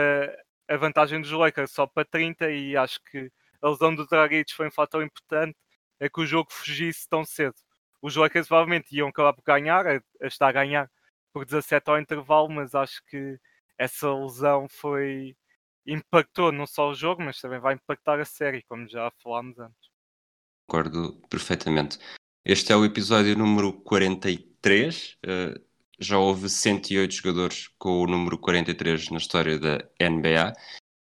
a 0.70 0.78
vantagem 0.78 1.22
dos 1.22 1.32
Lakers 1.32 1.72
só 1.72 1.88
para 1.88 2.06
30 2.06 2.52
e 2.52 2.78
acho 2.78 3.00
que 3.06 3.32
a 3.62 3.70
lesão 3.70 3.96
do 3.96 4.06
Dragic 4.08 4.54
foi 4.54 4.68
um 4.68 4.72
fator 4.72 5.04
importante 5.04 5.58
é 6.00 6.10
que 6.10 6.22
o 6.22 6.26
jogo 6.26 6.52
fugisse 6.52 7.08
tão 7.08 7.24
cedo. 7.24 7.56
Os 8.02 8.16
Lakers 8.16 8.48
provavelmente 8.48 8.96
iam 8.96 9.10
acabar 9.10 9.34
por 9.34 9.44
ganhar, 9.44 9.86
a, 9.88 10.02
a 10.22 10.28
estar 10.28 10.48
a 10.48 10.52
ganhar 10.52 10.92
por 11.34 11.46
17 11.46 11.90
ao 11.90 12.00
intervalo, 12.00 12.50
mas 12.50 12.76
acho 12.76 13.04
que 13.06 13.40
essa 13.78 14.12
lesão 14.14 14.68
foi 14.70 15.36
impactou 15.86 16.52
não 16.52 16.68
só 16.68 16.90
o 16.90 16.96
jogo, 16.96 17.22
mas 17.24 17.40
também 17.40 17.60
vai 17.60 17.76
impactar 17.76 18.20
a 18.20 18.26
série, 18.26 18.64
como 18.64 18.88
já 18.88 19.12
falámos 19.24 19.58
antes. 19.60 19.90
Concordo 20.68 21.20
perfeitamente. 21.30 22.00
Este 22.46 22.72
é 22.72 22.76
o 22.76 22.86
episódio 22.86 23.38
número 23.38 23.74
43. 23.74 25.18
Uh, 25.26 25.72
já 26.00 26.18
houve 26.18 26.50
108 26.50 27.14
jogadores 27.14 27.70
com 27.78 28.02
o 28.02 28.08
número 28.08 28.38
43 28.38 29.10
na 29.10 29.18
história 29.18 29.60
da 29.60 29.78
NBA 30.02 30.54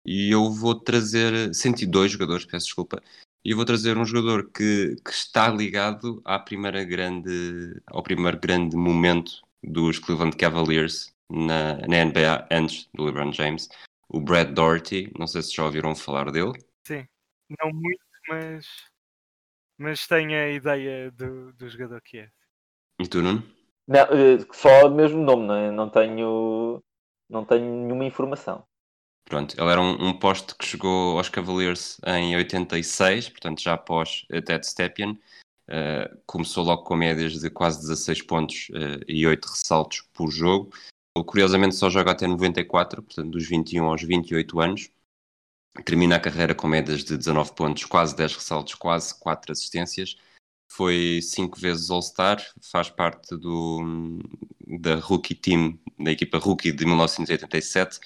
E 0.04 0.30
eu 0.30 0.50
vou 0.50 0.74
trazer 0.74 1.54
102 1.54 2.12
jogadores, 2.12 2.44
peço 2.44 2.66
desculpa, 2.66 3.02
e 3.44 3.54
vou 3.54 3.64
trazer 3.64 3.96
um 3.96 4.04
jogador 4.04 4.50
que, 4.50 4.96
que 5.04 5.10
está 5.10 5.48
ligado 5.48 6.20
à 6.24 6.38
primeira 6.38 6.84
grande, 6.84 7.80
ao 7.86 8.02
primeiro 8.02 8.38
grande 8.38 8.76
momento 8.76 9.40
dos 9.62 9.98
Cleveland 9.98 10.36
Cavaliers 10.36 11.14
na, 11.30 11.76
na 11.86 12.04
NBA 12.04 12.48
antes 12.50 12.88
do 12.94 13.04
LeBron 13.04 13.32
James, 13.32 13.68
o 14.10 14.20
Brad 14.20 14.52
Doherty. 14.52 15.10
Não 15.18 15.26
sei 15.26 15.42
se 15.42 15.54
já 15.54 15.64
ouviram 15.64 15.94
falar 15.94 16.30
dele. 16.30 16.52
Sim, 16.86 17.06
não 17.62 17.72
muito, 17.72 18.04
mas, 18.28 18.66
mas 19.78 20.06
tenho 20.06 20.32
a 20.32 20.48
ideia 20.48 21.10
do, 21.12 21.52
do 21.54 21.68
jogador 21.68 22.00
que 22.02 22.18
é. 22.18 22.30
E 23.00 23.08
tu, 23.08 23.22
Nuno? 23.22 23.42
Não, 23.86 24.00
eh, 24.00 24.38
só 24.52 24.86
o 24.86 24.94
mesmo 24.94 25.22
nome, 25.22 25.46
não, 25.46 25.54
é? 25.54 25.70
não 25.70 25.88
tenho 25.88 26.82
não 27.28 27.44
tenho 27.44 27.64
nenhuma 27.64 28.04
informação. 28.04 28.64
Pronto, 29.24 29.54
ele 29.56 29.70
era 29.70 29.80
um, 29.80 30.08
um 30.08 30.18
poste 30.18 30.54
que 30.56 30.64
chegou 30.64 31.16
aos 31.16 31.28
Cavaliers 31.28 32.00
em 32.04 32.34
86, 32.34 33.28
portanto 33.28 33.62
já 33.62 33.74
após 33.74 34.26
Ted 34.44 34.66
Stepien. 34.66 35.18
Uh, 35.68 36.20
começou 36.26 36.64
logo 36.64 36.82
com 36.82 36.96
médias 36.96 37.38
de 37.38 37.48
quase 37.48 37.80
16 37.80 38.22
pontos 38.22 38.68
uh, 38.70 39.04
e 39.06 39.24
8 39.24 39.44
ressaltos 39.44 40.02
por 40.12 40.28
jogo. 40.28 40.72
Curiosamente 41.24 41.74
só 41.74 41.90
joga 41.90 42.12
até 42.12 42.26
94, 42.26 43.02
portanto 43.02 43.30
dos 43.30 43.46
21 43.46 43.84
aos 43.84 44.02
28 44.02 44.60
anos. 44.60 44.90
Termina 45.84 46.16
a 46.16 46.20
carreira 46.20 46.54
com 46.54 46.66
médias 46.66 47.04
de 47.04 47.16
19 47.16 47.54
pontos, 47.54 47.84
quase 47.84 48.16
10 48.16 48.34
ressaltos, 48.34 48.74
quase 48.74 49.18
4 49.18 49.52
assistências. 49.52 50.16
Foi 50.68 51.20
5 51.22 51.58
vezes 51.58 51.90
All-Star, 51.90 52.44
faz 52.60 52.90
parte 52.90 53.36
do, 53.36 54.18
da 54.80 54.96
Rookie 54.96 55.34
Team, 55.34 55.78
da 55.98 56.12
equipa 56.12 56.38
Rookie 56.38 56.72
de 56.72 56.84
1987 56.84 58.00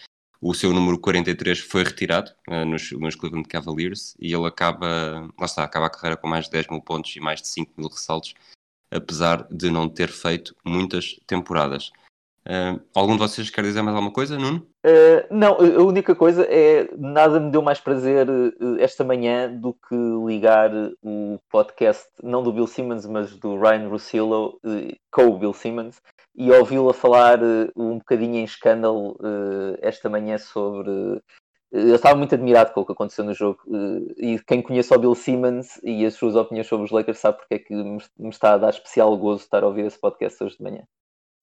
o 0.46 0.52
seu 0.52 0.74
número 0.74 0.98
43 0.98 1.58
foi 1.60 1.84
retirado 1.84 2.30
uh, 2.50 2.66
nos, 2.66 2.90
nos 2.92 3.14
Cleveland 3.14 3.48
Cavaliers 3.48 4.14
e 4.20 4.34
ele 4.34 4.46
acaba, 4.46 5.26
lá 5.38 5.46
está, 5.46 5.64
acaba 5.64 5.86
a 5.86 5.90
carreira 5.90 6.18
com 6.18 6.28
mais 6.28 6.44
de 6.44 6.50
10 6.50 6.68
mil 6.68 6.82
pontos 6.82 7.16
e 7.16 7.18
mais 7.18 7.40
de 7.40 7.48
5 7.48 7.72
mil 7.78 7.88
ressaltos, 7.88 8.34
apesar 8.90 9.48
de 9.50 9.70
não 9.70 9.88
ter 9.88 10.10
feito 10.10 10.54
muitas 10.62 11.18
temporadas. 11.26 11.90
Uh, 12.46 12.78
algum 12.94 13.14
de 13.14 13.20
vocês 13.20 13.48
quer 13.48 13.62
dizer 13.62 13.80
mais 13.80 13.96
alguma 13.96 14.12
coisa, 14.12 14.38
Nuno? 14.38 14.66
Uh, 14.84 15.26
não, 15.30 15.54
a 15.54 15.82
única 15.82 16.14
coisa 16.14 16.46
é 16.48 16.88
nada 16.96 17.40
me 17.40 17.50
deu 17.50 17.62
mais 17.62 17.80
prazer 17.80 18.26
esta 18.78 19.02
manhã 19.02 19.50
do 19.50 19.72
que 19.72 19.94
ligar 20.26 20.70
o 21.02 21.38
podcast, 21.50 22.06
não 22.22 22.42
do 22.42 22.52
Bill 22.52 22.66
Simmons, 22.66 23.06
mas 23.06 23.34
do 23.36 23.58
Ryan 23.58 23.88
Russillo, 23.88 24.60
com 25.10 25.26
o 25.28 25.38
Bill 25.38 25.54
Simmons, 25.54 26.02
e 26.36 26.50
ouvi-lo 26.50 26.90
a 26.90 26.94
falar 26.94 27.40
uh, 27.42 27.70
um 27.76 27.98
bocadinho 27.98 28.36
em 28.36 28.44
escândalo 28.44 29.12
uh, 29.20 29.78
esta 29.80 30.08
manhã 30.08 30.36
sobre. 30.36 30.90
Uh, 30.90 31.22
eu 31.70 31.96
estava 31.96 32.16
muito 32.16 32.34
admirado 32.34 32.72
com 32.72 32.80
o 32.80 32.86
que 32.86 32.92
aconteceu 32.92 33.24
no 33.24 33.34
jogo 33.34 33.60
e 34.16 34.38
quem 34.46 34.62
conhece 34.62 34.94
o 34.94 34.98
Bill 34.98 35.14
Simmons 35.16 35.80
e 35.82 36.06
as 36.06 36.14
suas 36.14 36.36
opiniões 36.36 36.68
sobre 36.68 36.84
os 36.84 36.92
Lakers 36.92 37.18
sabe 37.18 37.38
porque 37.38 37.54
é 37.54 37.58
que 37.58 37.74
me, 37.74 37.98
me 38.16 38.28
está 38.28 38.52
a 38.54 38.58
dar 38.58 38.70
especial 38.70 39.16
gozo 39.16 39.42
estar 39.42 39.64
a 39.64 39.66
ouvir 39.66 39.84
esse 39.84 39.98
podcast 39.98 40.44
hoje 40.44 40.56
de 40.56 40.62
manhã. 40.62 40.84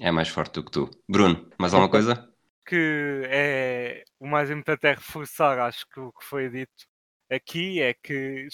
É 0.02 0.12
mais 0.12 0.28
forte 0.28 0.56
do 0.56 0.66
que 0.66 0.72
tu. 0.72 0.90
Bruno, 1.08 1.50
mais 1.58 1.74
alguma 1.74 1.90
coisa? 1.90 2.32
que 2.66 3.24
é 3.26 4.04
o 4.20 4.28
mais 4.28 4.50
importante 4.50 4.88
é 4.88 4.94
reforçar, 4.94 5.60
acho 5.60 5.86
que 5.90 6.00
o 6.00 6.12
que 6.14 6.24
foi 6.24 6.50
dito 6.50 6.86
aqui 7.30 7.82
é 7.82 7.94
que 7.94 8.48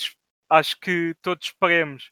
acho 0.49 0.79
que 0.79 1.15
todos 1.21 1.47
esperemos 1.47 2.11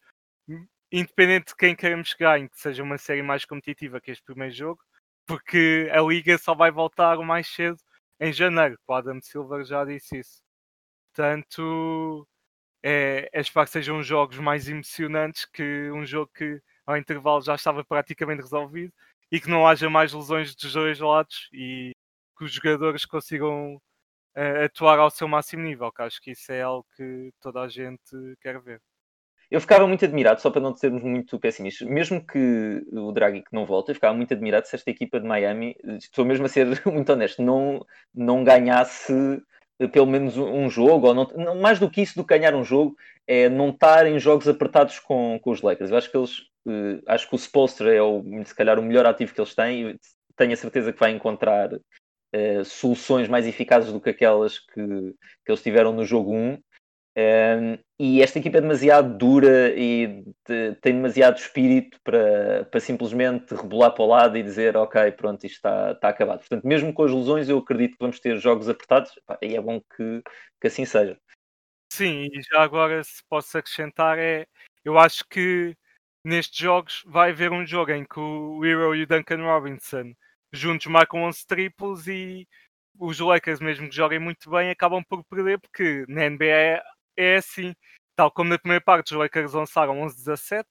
independente 0.91 1.47
de 1.47 1.55
quem 1.55 1.75
queremos 1.75 2.13
que 2.13 2.23
ganhe, 2.23 2.49
que 2.49 2.59
seja 2.59 2.83
uma 2.83 2.97
série 2.97 3.23
mais 3.23 3.43
competitiva 3.45 3.99
que 3.99 4.11
este 4.11 4.23
primeiro 4.23 4.53
jogo, 4.53 4.81
porque 5.25 5.89
a 5.91 6.01
liga 6.01 6.37
só 6.37 6.53
vai 6.53 6.71
voltar 6.71 7.17
o 7.17 7.25
mais 7.25 7.47
cedo 7.47 7.77
em 8.19 8.31
janeiro. 8.31 8.77
O 8.87 8.93
Adam 8.93 9.19
Silver 9.21 9.65
já 9.65 9.83
disse 9.83 10.19
isso. 10.19 10.41
Portanto, 11.13 12.27
é, 12.83 13.29
é 13.33 13.41
esperar 13.41 13.65
que 13.65 13.71
sejam 13.71 14.03
jogos 14.03 14.37
mais 14.39 14.69
emocionantes 14.69 15.45
que 15.45 15.89
um 15.91 16.05
jogo 16.05 16.31
que 16.35 16.61
ao 16.85 16.97
intervalo 16.97 17.41
já 17.41 17.55
estava 17.55 17.83
praticamente 17.83 18.41
resolvido 18.41 18.93
e 19.31 19.39
que 19.39 19.49
não 19.49 19.67
haja 19.67 19.89
mais 19.89 20.13
lesões 20.13 20.55
dos 20.55 20.73
dois 20.73 20.99
lados 20.99 21.49
e 21.53 21.91
que 22.37 22.45
os 22.45 22.51
jogadores 22.53 23.05
consigam 23.05 23.75
uh, 23.75 24.65
atuar 24.65 24.99
ao 24.99 25.09
seu 25.09 25.27
máximo 25.27 25.63
nível, 25.63 25.91
que 25.91 26.01
acho 26.01 26.21
que 26.21 26.31
isso 26.31 26.51
é 26.51 26.61
algo 26.61 26.85
que 26.95 27.31
toda 27.41 27.61
a 27.61 27.67
gente 27.67 28.01
quer 28.41 28.59
ver 28.61 28.81
eu 29.49 29.61
ficava 29.61 29.87
muito 29.87 30.03
admirado, 30.03 30.41
só 30.41 30.49
para 30.49 30.61
não 30.61 30.75
sermos 30.75 31.03
muito 31.03 31.39
pessimistas, 31.39 31.87
mesmo 31.87 32.25
que 32.25 32.85
o 32.91 33.11
Draghi 33.11 33.43
não 33.51 33.65
volte, 33.65 33.89
eu 33.89 33.95
ficava 33.95 34.15
muito 34.15 34.33
admirado 34.33 34.67
se 34.67 34.75
esta 34.75 34.89
equipa 34.89 35.19
de 35.19 35.27
Miami, 35.27 35.75
estou 35.97 36.25
mesmo 36.25 36.45
a 36.45 36.49
ser 36.49 36.65
muito 36.85 37.11
honesto, 37.11 37.41
não, 37.41 37.85
não 38.13 38.43
ganhasse 38.43 39.13
eh, 39.79 39.87
pelo 39.87 40.07
menos 40.07 40.37
um 40.37 40.69
jogo, 40.69 41.07
ou 41.07 41.13
não, 41.13 41.55
mais 41.55 41.79
do 41.79 41.89
que 41.89 42.01
isso, 42.01 42.15
do 42.15 42.25
que 42.25 42.37
ganhar 42.37 42.55
um 42.55 42.63
jogo, 42.63 42.97
é 43.27 43.47
não 43.49 43.69
estar 43.69 44.07
em 44.07 44.19
jogos 44.19 44.47
apertados 44.47 44.99
com, 44.99 45.39
com 45.39 45.51
os 45.51 45.61
Lakers. 45.61 45.91
Eu 45.91 45.97
acho 45.97 46.09
que 46.11 46.17
eles, 46.17 46.43
uh, 46.65 47.01
acho 47.07 47.27
que 47.27 47.35
o 47.35 47.37
Spolstra 47.37 47.93
é 47.93 48.01
o, 48.01 48.23
se 48.45 48.55
calhar 48.55 48.79
o 48.79 48.83
melhor 48.83 49.05
ativo 49.05 49.33
que 49.33 49.41
eles 49.41 49.55
têm, 49.55 49.89
e 49.91 49.99
tenho 50.35 50.53
a 50.53 50.57
certeza 50.57 50.93
que 50.93 50.99
vai 50.99 51.11
encontrar 51.11 51.73
uh, 51.73 52.65
soluções 52.65 53.27
mais 53.27 53.47
eficazes 53.47 53.91
do 53.91 54.01
que 54.01 54.09
aquelas 54.09 54.59
que, 54.59 54.81
que 55.45 55.51
eles 55.51 55.63
tiveram 55.63 55.93
no 55.93 56.05
jogo 56.05 56.33
1 56.33 56.57
um, 57.17 57.77
e 57.97 58.21
esta 58.21 58.39
equipa 58.39 58.57
é 58.57 58.61
demasiado 58.61 59.17
dura 59.17 59.73
e 59.73 60.25
de, 60.45 60.75
tem 60.81 60.95
demasiado 60.95 61.37
espírito 61.37 61.97
para, 62.03 62.65
para 62.65 62.79
simplesmente 62.81 63.55
rebolar 63.55 63.93
para 63.93 64.03
o 64.03 64.07
lado 64.07 64.37
e 64.37 64.43
dizer 64.43 64.75
ok, 64.75 65.13
pronto, 65.13 65.45
isto 65.45 65.55
está, 65.55 65.91
está 65.93 66.09
acabado. 66.09 66.39
Portanto, 66.39 66.67
mesmo 66.67 66.93
com 66.93 67.03
as 67.03 67.11
lesões, 67.13 67.47
eu 67.47 67.57
acredito 67.57 67.93
que 67.93 68.01
vamos 68.01 68.19
ter 68.19 68.37
jogos 68.37 68.67
apertados 68.67 69.11
e 69.41 69.55
é 69.55 69.61
bom 69.61 69.79
que, 69.95 70.21
que 70.59 70.67
assim 70.67 70.83
seja. 70.83 71.17
Sim, 71.89 72.27
e 72.33 72.41
já 72.51 72.61
agora 72.61 73.01
se 73.01 73.23
posso 73.29 73.57
acrescentar 73.57 74.19
é 74.19 74.45
eu 74.83 74.99
acho 74.99 75.23
que 75.29 75.73
nestes 76.25 76.57
jogos 76.57 77.03
vai 77.05 77.29
haver 77.29 77.51
um 77.51 77.65
jogo 77.65 77.91
em 77.91 78.03
que 78.03 78.19
o 78.19 78.65
Hero 78.65 78.95
e 78.95 79.03
o 79.03 79.07
Duncan 79.07 79.43
Robinson 79.43 80.13
juntos 80.51 80.87
marcam 80.87 81.23
11 81.23 81.45
triplos 81.45 82.07
e 82.07 82.47
os 82.99 83.19
Lakers, 83.19 83.59
mesmo 83.59 83.87
que 83.89 83.95
joguem 83.95 84.19
muito 84.19 84.49
bem, 84.49 84.71
acabam 84.71 85.03
por 85.03 85.23
perder 85.25 85.59
porque 85.59 86.03
na 86.07 86.27
NBA 86.29 86.81
é 87.17 87.35
assim, 87.35 87.75
tal 88.15 88.31
como 88.31 88.49
na 88.49 88.57
primeira 88.57 88.83
parte 88.83 89.13
os 89.13 89.19
Lakers 89.19 89.53
lançaram 89.53 90.01
11-17, 90.01 90.65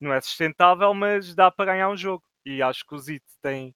não 0.00 0.12
é 0.12 0.20
sustentável, 0.20 0.92
mas 0.92 1.34
dá 1.34 1.50
para 1.50 1.72
ganhar 1.72 1.88
um 1.88 1.96
jogo. 1.96 2.24
E 2.44 2.62
acho 2.62 2.84
que 2.86 2.94
o 2.94 2.98
Zit 2.98 3.24
tem 3.42 3.74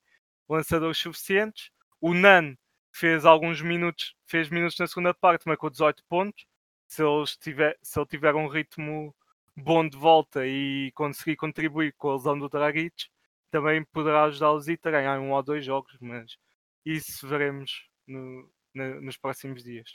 lançadores 0.48 0.98
suficientes. 0.98 1.70
O 2.00 2.12
Nan 2.14 2.54
fez 2.92 3.24
alguns 3.24 3.60
minutos, 3.62 4.14
fez 4.26 4.48
minutos 4.50 4.78
na 4.78 4.86
segunda 4.86 5.14
parte, 5.14 5.46
marcou 5.46 5.70
18 5.70 6.04
pontos. 6.08 6.44
Se 6.88 7.02
ele 7.02 7.24
tiver, 7.40 7.78
se 7.82 7.98
ele 7.98 8.06
tiver 8.06 8.34
um 8.34 8.48
ritmo 8.48 9.14
bom 9.56 9.86
de 9.86 9.96
volta 9.96 10.46
e 10.46 10.90
conseguir 10.94 11.36
contribuir 11.36 11.94
com 11.96 12.10
a 12.10 12.14
lesão 12.14 12.38
do 12.38 12.48
Dragic, 12.48 13.06
também 13.50 13.84
poderá 13.84 14.30
Zita 14.60 14.88
a 14.88 14.92
ganhar 14.92 15.20
um 15.20 15.32
ou 15.32 15.42
dois 15.42 15.64
jogos, 15.64 15.96
mas 16.00 16.36
isso 16.84 17.28
veremos 17.28 17.86
no, 18.06 18.50
nos 18.74 19.16
próximos 19.16 19.62
dias. 19.62 19.90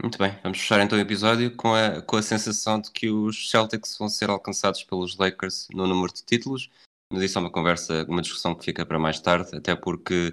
Muito 0.00 0.18
bem, 0.18 0.36
vamos 0.42 0.58
fechar 0.58 0.80
então 0.80 0.98
o 0.98 1.00
episódio 1.00 1.54
com 1.54 1.74
a, 1.74 2.02
com 2.02 2.16
a 2.16 2.22
sensação 2.22 2.80
de 2.80 2.90
que 2.90 3.10
os 3.10 3.50
Celtics 3.50 3.96
vão 3.98 4.08
ser 4.08 4.30
alcançados 4.30 4.82
pelos 4.82 5.16
Lakers 5.16 5.68
no 5.72 5.86
número 5.86 6.12
de 6.12 6.24
títulos, 6.24 6.70
mas 7.12 7.22
isso 7.22 7.38
é 7.38 7.40
uma 7.40 7.50
conversa, 7.50 8.04
uma 8.08 8.22
discussão 8.22 8.54
que 8.54 8.64
fica 8.64 8.86
para 8.86 8.98
mais 8.98 9.20
tarde, 9.20 9.54
até 9.54 9.76
porque 9.76 10.32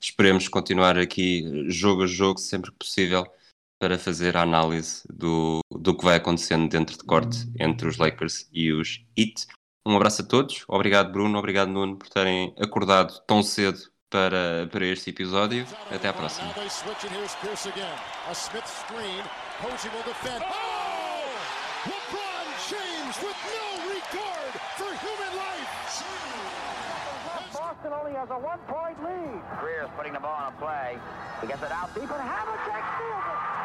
esperemos 0.00 0.48
continuar 0.48 0.96
aqui 0.96 1.68
jogo 1.68 2.04
a 2.04 2.06
jogo, 2.06 2.38
sempre 2.38 2.70
que 2.70 2.78
possível, 2.78 3.26
para 3.80 3.98
fazer 3.98 4.36
a 4.36 4.42
análise 4.42 5.02
do, 5.08 5.60
do 5.70 5.96
que 5.96 6.04
vai 6.04 6.16
acontecendo 6.16 6.68
dentro 6.68 6.96
de 6.98 7.02
corte 7.02 7.50
entre 7.58 7.88
os 7.88 7.96
Lakers 7.96 8.46
e 8.52 8.70
os 8.72 9.02
Heat. 9.18 9.46
Um 9.86 9.96
abraço 9.96 10.20
a 10.20 10.26
todos, 10.26 10.64
obrigado 10.68 11.10
Bruno, 11.10 11.38
obrigado 11.38 11.68
Nuno 11.68 11.96
por 11.96 12.08
terem 12.10 12.54
acordado 12.60 13.18
tão 13.26 13.42
cedo 13.42 13.80
para, 14.10 14.68
para 14.70 14.84
este 14.84 15.08
episódio. 15.08 15.66
Até 15.90 16.08
à 16.08 16.12
próxima. 16.12 16.52
Boston 27.52 27.92
only 27.92 28.12
has 28.12 28.30
a 28.30 28.38
one-point 28.38 29.02
lead. 29.02 29.42
Greer's 29.60 29.88
putting 29.96 30.12
the 30.12 30.20
ball 30.20 30.34
on 30.34 30.52
a 30.52 30.56
play. 30.58 30.98
He 31.40 31.46
gets 31.46 31.62
it 31.62 31.72
out 31.72 31.94
deep, 31.94 32.10
and 32.10 32.20
Havlicek 32.20 32.84
steals 32.96 33.24
it. 33.26 33.59